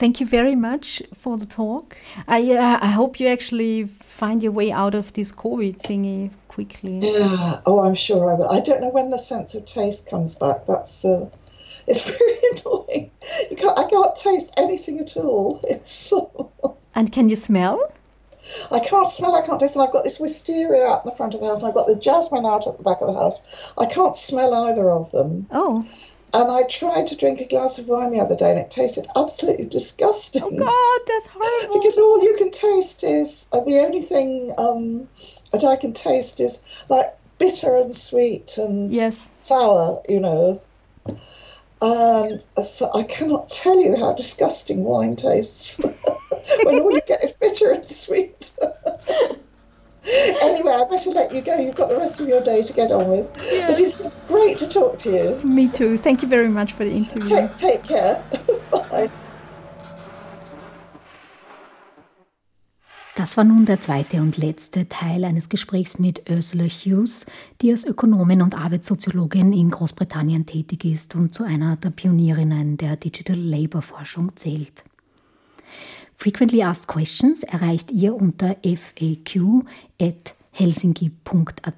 Thank 0.00 0.18
you 0.18 0.24
very 0.24 0.54
much 0.54 1.02
for 1.14 1.36
the 1.36 1.44
talk. 1.44 1.94
I 2.26 2.52
uh, 2.52 2.78
I 2.80 2.86
hope 2.86 3.20
you 3.20 3.26
actually 3.28 3.86
find 3.86 4.42
your 4.42 4.50
way 4.50 4.72
out 4.72 4.94
of 4.94 5.12
this 5.12 5.30
COVID 5.30 5.76
thingy 5.82 6.30
quickly. 6.48 7.00
Yeah. 7.02 7.60
Oh, 7.66 7.80
I'm 7.80 7.94
sure 7.94 8.30
I 8.30 8.32
will. 8.32 8.48
I 8.48 8.60
don't 8.60 8.80
know 8.80 8.88
when 8.88 9.10
the 9.10 9.18
sense 9.18 9.54
of 9.54 9.66
taste 9.66 10.08
comes 10.08 10.34
back. 10.36 10.64
That's 10.66 11.04
uh, 11.04 11.28
it's 11.86 12.08
very 12.18 12.38
annoying. 12.52 13.10
You 13.50 13.56
can't. 13.56 13.78
I 13.78 13.84
can't 13.90 14.16
taste 14.16 14.50
anything 14.56 15.00
at 15.00 15.18
all. 15.18 15.60
It's 15.68 15.92
so. 15.92 16.50
And 16.94 17.12
can 17.12 17.28
you 17.28 17.36
smell? 17.36 17.78
I 18.72 18.80
can't 18.80 19.10
smell, 19.10 19.34
I 19.36 19.46
can't 19.46 19.60
taste, 19.60 19.76
and 19.76 19.84
I've 19.84 19.92
got 19.92 20.02
this 20.04 20.18
wisteria 20.18 20.86
out 20.86 21.04
in 21.04 21.10
the 21.10 21.16
front 21.16 21.34
of 21.34 21.40
the 21.40 21.46
house, 21.46 21.62
I've 21.62 21.74
got 21.74 21.86
the 21.86 21.94
jasmine 21.94 22.44
out 22.44 22.66
at 22.66 22.78
the 22.78 22.82
back 22.82 23.00
of 23.00 23.06
the 23.06 23.20
house. 23.20 23.42
I 23.78 23.86
can't 23.86 24.16
smell 24.16 24.52
either 24.66 24.90
of 24.90 25.12
them. 25.12 25.46
Oh. 25.52 25.86
And 26.32 26.50
I 26.50 26.62
tried 26.62 27.08
to 27.08 27.16
drink 27.16 27.40
a 27.40 27.48
glass 27.48 27.78
of 27.78 27.88
wine 27.88 28.12
the 28.12 28.20
other 28.20 28.36
day 28.36 28.50
and 28.50 28.58
it 28.58 28.70
tasted 28.70 29.06
absolutely 29.16 29.66
disgusting. 29.66 30.42
Oh, 30.44 30.50
God, 30.50 31.06
that's 31.06 31.26
horrible. 31.26 31.78
Because 31.78 31.98
all 31.98 32.22
you 32.22 32.36
can 32.36 32.50
taste 32.50 33.02
is 33.02 33.48
uh, 33.52 33.60
the 33.60 33.78
only 33.80 34.02
thing 34.02 34.52
um, 34.56 35.08
that 35.52 35.64
I 35.64 35.76
can 35.76 35.92
taste 35.92 36.40
is 36.40 36.60
like 36.88 37.16
bitter 37.38 37.74
and 37.74 37.92
sweet 37.92 38.58
and 38.58 38.94
yes. 38.94 39.16
sour, 39.18 40.02
you 40.08 40.20
know. 40.20 40.62
Um, 41.82 42.28
so 42.64 42.90
I 42.94 43.04
cannot 43.04 43.48
tell 43.48 43.80
you 43.80 43.96
how 43.96 44.12
disgusting 44.12 44.84
wine 44.84 45.16
tastes 45.16 45.78
when 46.64 46.78
all 46.78 46.92
you 46.92 47.00
get 47.06 47.24
is 47.24 47.32
bitter 47.32 47.72
and 47.72 47.88
sweet. 47.88 48.54
anyway, 50.04 50.72
I 50.72 50.84
better 50.88 51.10
let 51.10 51.32
you 51.32 51.40
go. 51.40 51.56
You've 51.58 51.74
got 51.74 51.90
the 51.90 51.96
rest 51.96 52.20
of 52.20 52.28
your 52.28 52.42
day 52.42 52.62
to 52.62 52.72
get 52.72 52.90
on 52.90 53.08
with. 53.08 53.32
But 53.66 53.78
it's 53.78 53.96
been 53.96 54.12
great 54.28 54.58
to 54.58 54.68
talk 54.68 54.98
to 55.00 55.10
you. 55.10 55.48
Me 55.48 55.68
too. 55.68 55.98
Thank 55.98 56.22
you 56.22 56.28
very 56.28 56.48
much 56.48 56.72
for 56.72 56.84
the 56.84 56.92
interview. 56.92 57.28
Take, 57.28 57.56
take 57.56 57.84
care. 57.84 58.22
Bye. 58.70 59.10
Das 63.16 63.36
war 63.36 63.44
nun 63.44 63.66
der 63.66 63.82
zweite 63.82 64.22
und 64.22 64.38
letzte 64.38 64.88
Teil 64.88 65.24
eines 65.24 65.50
Gesprächs 65.50 65.98
mit 65.98 66.30
Ursula 66.30 66.64
Hughes, 66.64 67.26
die 67.60 67.70
als 67.70 67.84
Ökonomin 67.84 68.40
und 68.40 68.58
Arbeitssoziologin 68.58 69.52
in 69.52 69.70
Großbritannien 69.70 70.46
tätig 70.46 70.86
ist 70.86 71.14
und 71.16 71.34
zu 71.34 71.44
einer 71.44 71.76
der 71.76 71.90
Pionierinnen 71.90 72.78
der 72.78 72.96
Digital 72.96 73.36
Labour 73.36 73.82
Forschung 73.82 74.34
zählt. 74.36 74.84
Frequently 76.22 76.62
Asked 76.62 76.86
Questions 76.86 77.44
erreicht 77.44 77.90
ihr 77.90 78.14
unter 78.14 78.56
faq 78.62 79.64
helsinki.at, 80.50 81.74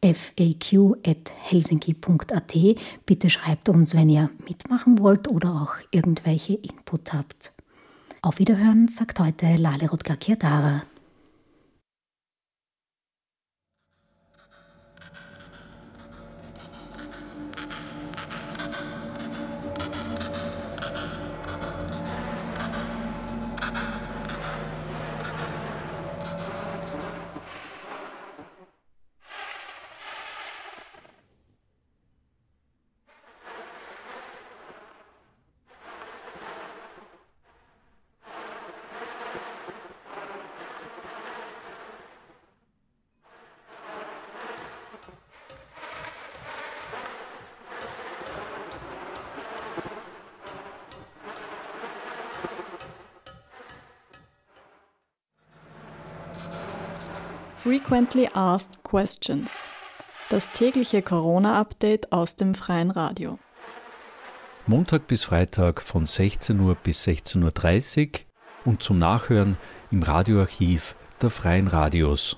faq.helsinki.at. 0.00 2.54
Bitte 3.04 3.30
schreibt 3.30 3.68
uns, 3.68 3.96
wenn 3.96 4.08
ihr 4.08 4.30
mitmachen 4.46 5.00
wollt 5.00 5.26
oder 5.26 5.60
auch 5.60 5.74
irgendwelche 5.90 6.54
Input 6.54 7.12
habt. 7.12 7.52
Auf 8.22 8.38
Wiederhören 8.38 8.86
sagt 8.86 9.18
heute 9.18 9.56
Lale 9.56 9.90
Rutger-Kirdara. 9.90 10.84
Frequently 57.64 58.28
Asked 58.34 58.82
Questions. 58.82 59.70
Das 60.28 60.52
tägliche 60.52 61.00
Corona-Update 61.00 62.12
aus 62.12 62.36
dem 62.36 62.54
freien 62.54 62.90
Radio. 62.90 63.38
Montag 64.66 65.06
bis 65.06 65.24
Freitag 65.24 65.80
von 65.80 66.04
16 66.04 66.60
Uhr 66.60 66.74
bis 66.74 67.06
16.30 67.06 68.08
Uhr 68.08 68.20
und 68.66 68.82
zum 68.82 68.98
Nachhören 68.98 69.56
im 69.90 70.02
Radioarchiv 70.02 70.94
der 71.22 71.30
freien 71.30 71.66
Radios. 71.66 72.36